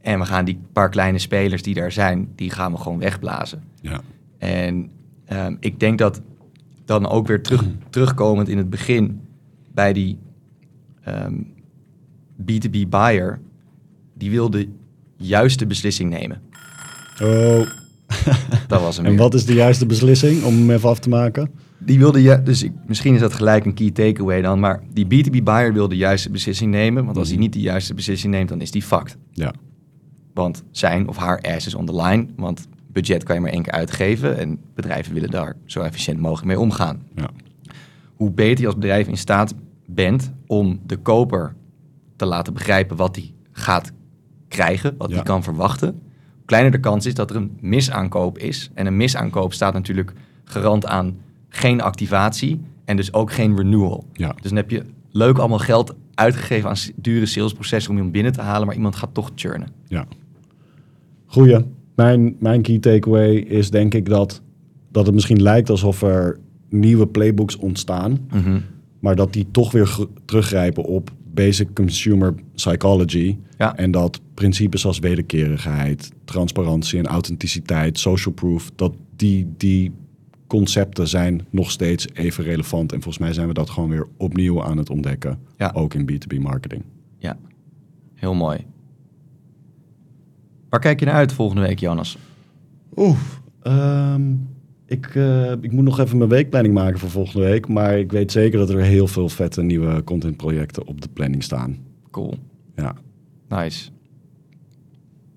En 0.00 0.18
we 0.18 0.24
gaan 0.24 0.44
die 0.44 0.60
paar 0.72 0.90
kleine 0.90 1.18
spelers 1.18 1.62
die 1.62 1.74
daar 1.74 1.92
zijn, 1.92 2.28
die 2.36 2.50
gaan 2.50 2.72
we 2.72 2.78
gewoon 2.78 2.98
wegblazen. 2.98 3.62
ja. 3.80 4.00
En 4.38 4.90
ehm, 5.28 5.56
ik 5.60 5.80
denk 5.80 5.98
dat 5.98 6.20
dan 6.84 7.08
ook 7.08 7.26
weer 7.26 7.42
terug, 7.42 7.64
terugkomend 7.90 8.48
in 8.48 8.58
het 8.58 8.70
begin 8.70 9.20
bij 9.74 9.92
die 9.92 10.18
ehm, 11.02 11.34
B2B 12.42 12.88
buyer, 12.88 13.40
die 14.14 14.30
wil 14.30 14.50
de 14.50 14.68
juiste 15.16 15.66
beslissing 15.66 16.10
nemen. 16.10 16.40
Oh, 17.22 17.60
Dat 18.68 18.80
was 18.80 18.96
hem 18.96 19.04
en 19.04 19.10
weer. 19.10 19.20
wat 19.20 19.34
is 19.34 19.44
de 19.44 19.54
juiste 19.54 19.86
beslissing 19.86 20.42
om 20.44 20.54
hem 20.54 20.70
even 20.70 20.88
af 20.88 20.98
te 20.98 21.08
maken? 21.08 21.50
Die 21.78 21.98
wilde 21.98 22.22
je, 22.22 22.42
dus 22.42 22.62
ik, 22.62 22.72
misschien 22.86 23.14
is 23.14 23.20
dat 23.20 23.32
gelijk 23.32 23.64
een 23.64 23.74
key 23.74 23.90
takeaway 23.90 24.40
dan, 24.40 24.60
maar 24.60 24.82
die 24.92 25.04
B2B 25.06 25.42
buyer 25.42 25.72
wil 25.72 25.88
de 25.88 25.96
juiste 25.96 26.30
beslissing 26.30 26.70
nemen, 26.70 27.04
want 27.04 27.16
als 27.16 27.26
hij 27.28 27.36
Mhm. 27.36 27.44
niet 27.44 27.52
de 27.54 27.60
juiste 27.60 27.94
beslissing 27.94 28.32
neemt, 28.32 28.48
dan 28.48 28.60
is 28.60 28.70
die 28.70 28.82
fucked. 28.82 29.16
Ja. 29.32 29.52
Want 30.34 30.62
zijn 30.70 31.08
of 31.08 31.16
haar 31.16 31.40
ass 31.40 31.66
is 31.66 31.74
on 31.74 31.86
the 31.86 31.94
line, 32.02 32.26
want 32.36 32.68
budget 32.92 33.22
kan 33.24 33.34
je 33.34 33.40
maar 33.40 33.50
één 33.50 33.62
keer 33.62 33.72
uitgeven 33.72 34.38
en 34.38 34.58
bedrijven 34.74 35.14
willen 35.14 35.30
daar 35.30 35.56
zo 35.64 35.80
efficiënt 35.80 36.20
mogelijk 36.20 36.46
mee 36.46 36.60
omgaan. 36.60 37.02
Ja. 37.14 37.30
Hoe 38.14 38.30
beter 38.30 38.60
je 38.60 38.66
als 38.66 38.74
bedrijf 38.74 39.08
in 39.08 39.16
staat 39.16 39.54
bent 39.86 40.32
om 40.46 40.80
de 40.86 40.96
koper 40.96 41.54
te 42.16 42.26
laten 42.26 42.52
begrijpen 42.52 42.96
wat 42.96 43.16
hij 43.16 43.32
gaat 43.52 43.92
krijgen, 44.48 44.94
wat 44.98 45.08
hij 45.08 45.16
Ja. 45.16 45.22
kan 45.22 45.42
verwachten, 45.42 45.88
hoe 46.34 46.44
kleiner 46.46 46.72
de 46.72 46.80
kans 46.80 47.06
is 47.06 47.14
dat 47.14 47.30
er 47.30 47.36
een 47.36 47.56
misaankoop 47.60 48.38
is. 48.38 48.70
En 48.74 48.86
een 48.86 48.96
misaankoop 48.96 49.52
staat 49.52 49.72
natuurlijk 49.72 50.12
garant 50.44 50.86
aan 50.86 51.16
geen 51.48 51.80
activatie 51.80 52.60
en 52.84 52.96
dus 52.96 53.12
ook 53.12 53.32
geen 53.32 53.56
renewal. 53.56 54.04
Ja. 54.12 54.28
Dus 54.32 54.42
dan 54.48 54.56
heb 54.56 54.70
je 54.70 54.84
leuk 55.10 55.38
allemaal 55.38 55.58
geld 55.58 55.94
uitgegeven 56.14 56.68
aan 56.70 56.76
dure 56.96 57.26
salesprocessen 57.26 57.90
om 57.90 57.96
iemand 57.96 58.14
binnen 58.14 58.32
te 58.32 58.40
halen, 58.40 58.66
maar 58.66 58.76
iemand 58.76 58.96
gaat 58.96 59.14
toch 59.14 59.30
churnen. 59.34 59.68
Ja. 59.86 60.06
Goeie. 61.26 61.64
Mijn, 61.98 62.36
mijn 62.38 62.62
key 62.62 62.78
takeaway 62.78 63.34
is 63.34 63.70
denk 63.70 63.94
ik 63.94 64.08
dat, 64.08 64.42
dat 64.90 65.06
het 65.06 65.14
misschien 65.14 65.42
lijkt 65.42 65.70
alsof 65.70 66.02
er 66.02 66.38
nieuwe 66.68 67.06
playbooks 67.06 67.56
ontstaan, 67.56 68.18
maar 69.00 69.16
dat 69.16 69.32
die 69.32 69.46
toch 69.50 69.72
weer 69.72 69.86
gr- 69.86 70.04
teruggrijpen 70.24 70.84
op 70.84 71.10
basic 71.34 71.74
consumer 71.74 72.34
psychology. 72.54 73.36
Ja. 73.56 73.76
En 73.76 73.90
dat 73.90 74.20
principes 74.34 74.86
als 74.86 74.98
wederkerigheid, 74.98 76.12
transparantie 76.24 76.98
en 76.98 77.06
authenticiteit, 77.06 77.98
social 77.98 78.34
proof, 78.34 78.70
dat 78.74 78.94
die, 79.16 79.46
die 79.56 79.92
concepten 80.46 81.08
zijn 81.08 81.46
nog 81.50 81.70
steeds 81.70 82.06
even 82.12 82.44
relevant. 82.44 82.92
En 82.92 83.02
volgens 83.02 83.24
mij 83.24 83.32
zijn 83.32 83.48
we 83.48 83.54
dat 83.54 83.70
gewoon 83.70 83.88
weer 83.88 84.08
opnieuw 84.16 84.62
aan 84.62 84.76
het 84.76 84.90
ontdekken. 84.90 85.38
Ja. 85.56 85.70
Ook 85.74 85.94
in 85.94 86.10
B2B 86.10 86.40
marketing. 86.40 86.82
Ja, 87.18 87.38
heel 88.14 88.34
mooi. 88.34 88.58
Waar 90.68 90.80
kijk 90.80 91.00
je 91.00 91.06
naar 91.06 91.14
uit 91.14 91.32
volgende 91.32 91.62
week, 91.62 91.78
Jonas? 91.78 92.18
Oeh, 92.96 93.18
ehm, 93.62 94.32
ik, 94.86 95.06
eh, 95.14 95.52
ik 95.52 95.72
moet 95.72 95.84
nog 95.84 95.98
even 95.98 96.18
mijn 96.18 96.30
weekplanning 96.30 96.74
maken 96.74 96.98
voor 96.98 97.10
volgende 97.10 97.46
week. 97.46 97.68
Maar 97.68 97.98
ik 97.98 98.12
weet 98.12 98.32
zeker 98.32 98.58
dat 98.58 98.70
er 98.70 98.80
heel 98.80 99.06
veel 99.06 99.28
vette 99.28 99.62
nieuwe 99.62 100.04
contentprojecten 100.04 100.86
op 100.86 101.00
de 101.00 101.08
planning 101.08 101.42
staan. 101.42 101.76
Cool, 102.10 102.34
Ja. 102.76 102.94
nice. 103.48 103.90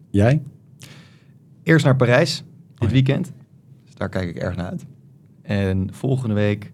Jij? 0.09 0.41
Eerst 1.63 1.85
naar 1.85 1.95
Parijs, 1.95 2.43
dit 2.75 2.87
ja. 2.87 2.93
weekend. 2.93 3.31
Dus 3.85 3.95
daar 3.95 4.09
kijk 4.09 4.29
ik 4.29 4.35
erg 4.35 4.55
naar 4.55 4.69
uit. 4.69 4.85
En 5.41 5.89
volgende 5.93 6.35
week 6.35 6.71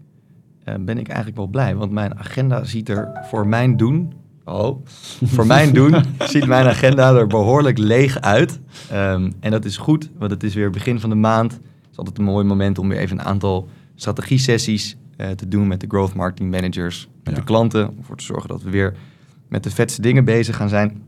eh, 0.63 0.75
ben 0.79 0.97
ik 0.97 1.07
eigenlijk 1.07 1.37
wel 1.37 1.47
blij, 1.47 1.75
want 1.75 1.91
mijn 1.91 2.17
agenda 2.19 2.63
ziet 2.63 2.89
er 2.89 3.19
voor 3.29 3.47
mijn 3.47 3.77
doen... 3.77 4.13
Oh, 4.49 4.85
voor 5.23 5.45
mijn 5.45 5.73
doen 5.73 5.95
ziet 6.19 6.45
mijn 6.47 6.65
agenda 6.65 7.13
er 7.15 7.27
behoorlijk 7.27 7.77
leeg 7.77 8.21
uit. 8.21 8.59
Ehm, 8.89 9.31
en 9.39 9.51
dat 9.51 9.65
is 9.65 9.77
goed, 9.77 10.09
want 10.17 10.31
het 10.31 10.43
is 10.43 10.53
weer 10.53 10.69
begin 10.69 10.99
van 10.99 11.09
de 11.09 11.15
maand. 11.15 11.51
Het 11.51 11.61
is 11.91 11.97
altijd 11.97 12.17
een 12.17 12.23
mooi 12.23 12.45
moment 12.45 12.77
om 12.79 12.89
weer 12.89 12.97
even 12.99 13.19
een 13.19 13.25
aantal 13.25 13.67
strategie-sessies 13.95 14.97
eh, 15.17 15.29
te 15.29 15.47
doen 15.47 15.67
met 15.67 15.79
de 15.79 15.87
growth 15.87 16.13
marketing 16.13 16.51
managers, 16.51 17.07
met 17.23 17.33
Ja. 17.33 17.39
de 17.39 17.45
klanten, 17.45 17.89
om 17.89 17.97
ervoor 17.97 18.17
te 18.17 18.23
zorgen 18.23 18.49
dat 18.49 18.61
we 18.61 18.69
weer 18.69 18.93
met 19.47 19.63
de 19.63 19.69
vetste 19.69 20.01
dingen 20.01 20.25
bezig 20.25 20.55
gaan 20.55 20.69
zijn. 20.69 21.01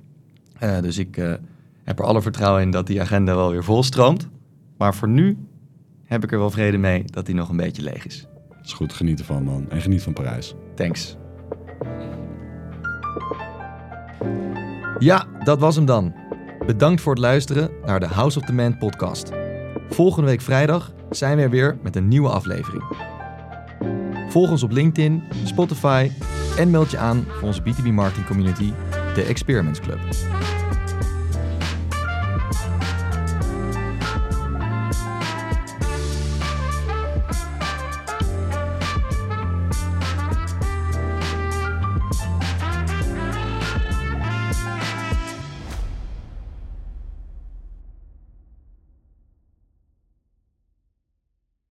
Eh, 0.60 0.80
dus 0.82 0.98
ik 0.98 1.18
eh, 1.18 1.34
heb 1.84 2.00
er 2.00 2.06
alle 2.06 2.22
vertrouwen 2.22 2.62
in 2.62 2.72
dat 2.72 2.88
die 2.88 3.02
agenda 3.02 3.36
wel 3.36 3.52
weer 3.52 3.64
volstroomt. 3.64 4.28
Maar 4.78 4.96
voor 4.96 5.10
nu 5.10 5.38
heb 6.06 6.24
ik 6.24 6.32
er 6.32 6.40
wel 6.40 6.50
vrede 6.52 6.78
mee 6.78 7.04
dat 7.06 7.28
hij 7.28 7.36
nog 7.36 7.50
een 7.50 7.58
beetje 7.58 7.82
leeg 7.82 8.06
is. 8.06 8.28
is 8.64 8.74
goed, 8.74 8.94
geniet 8.94 9.20
ervan 9.20 9.44
man. 9.44 9.66
En 9.70 9.82
geniet 9.82 10.02
van 10.04 10.14
Parijs. 10.14 10.54
Thanks. 10.76 11.18
Ja, 15.00 15.26
dat 15.44 15.60
was 15.60 15.76
hem 15.76 15.86
dan. 15.86 16.14
Bedankt 16.66 17.02
voor 17.02 17.14
het 17.14 17.22
luisteren 17.22 17.72
naar 17.86 18.00
de 18.00 18.08
House 18.08 18.40
of 18.40 18.46
the 18.46 18.54
Man 18.54 18.78
podcast. 18.78 19.32
Volgende 19.90 20.30
week 20.30 20.42
vrijdag 20.42 20.92
zijn 21.10 21.38
we 21.38 21.44
er 21.44 21.50
weer 21.50 21.78
met 21.82 21.96
een 21.96 22.08
nieuwe 22.08 22.30
aflevering. 22.30 22.84
Volg 24.30 24.50
ons 24.50 24.64
op 24.64 24.72
LinkedIn, 24.72 25.24
Spotify 25.44 26.12
en 26.58 26.70
meld 26.70 26.92
je 26.92 26.98
aan 26.98 27.26
voor 27.28 27.48
onze 27.48 27.62
B2B 27.62 27.86
marketing 27.92 28.26
community, 28.26 28.74
de 29.14 29.24
Experiments 29.24 29.80
Club. 29.80 30.00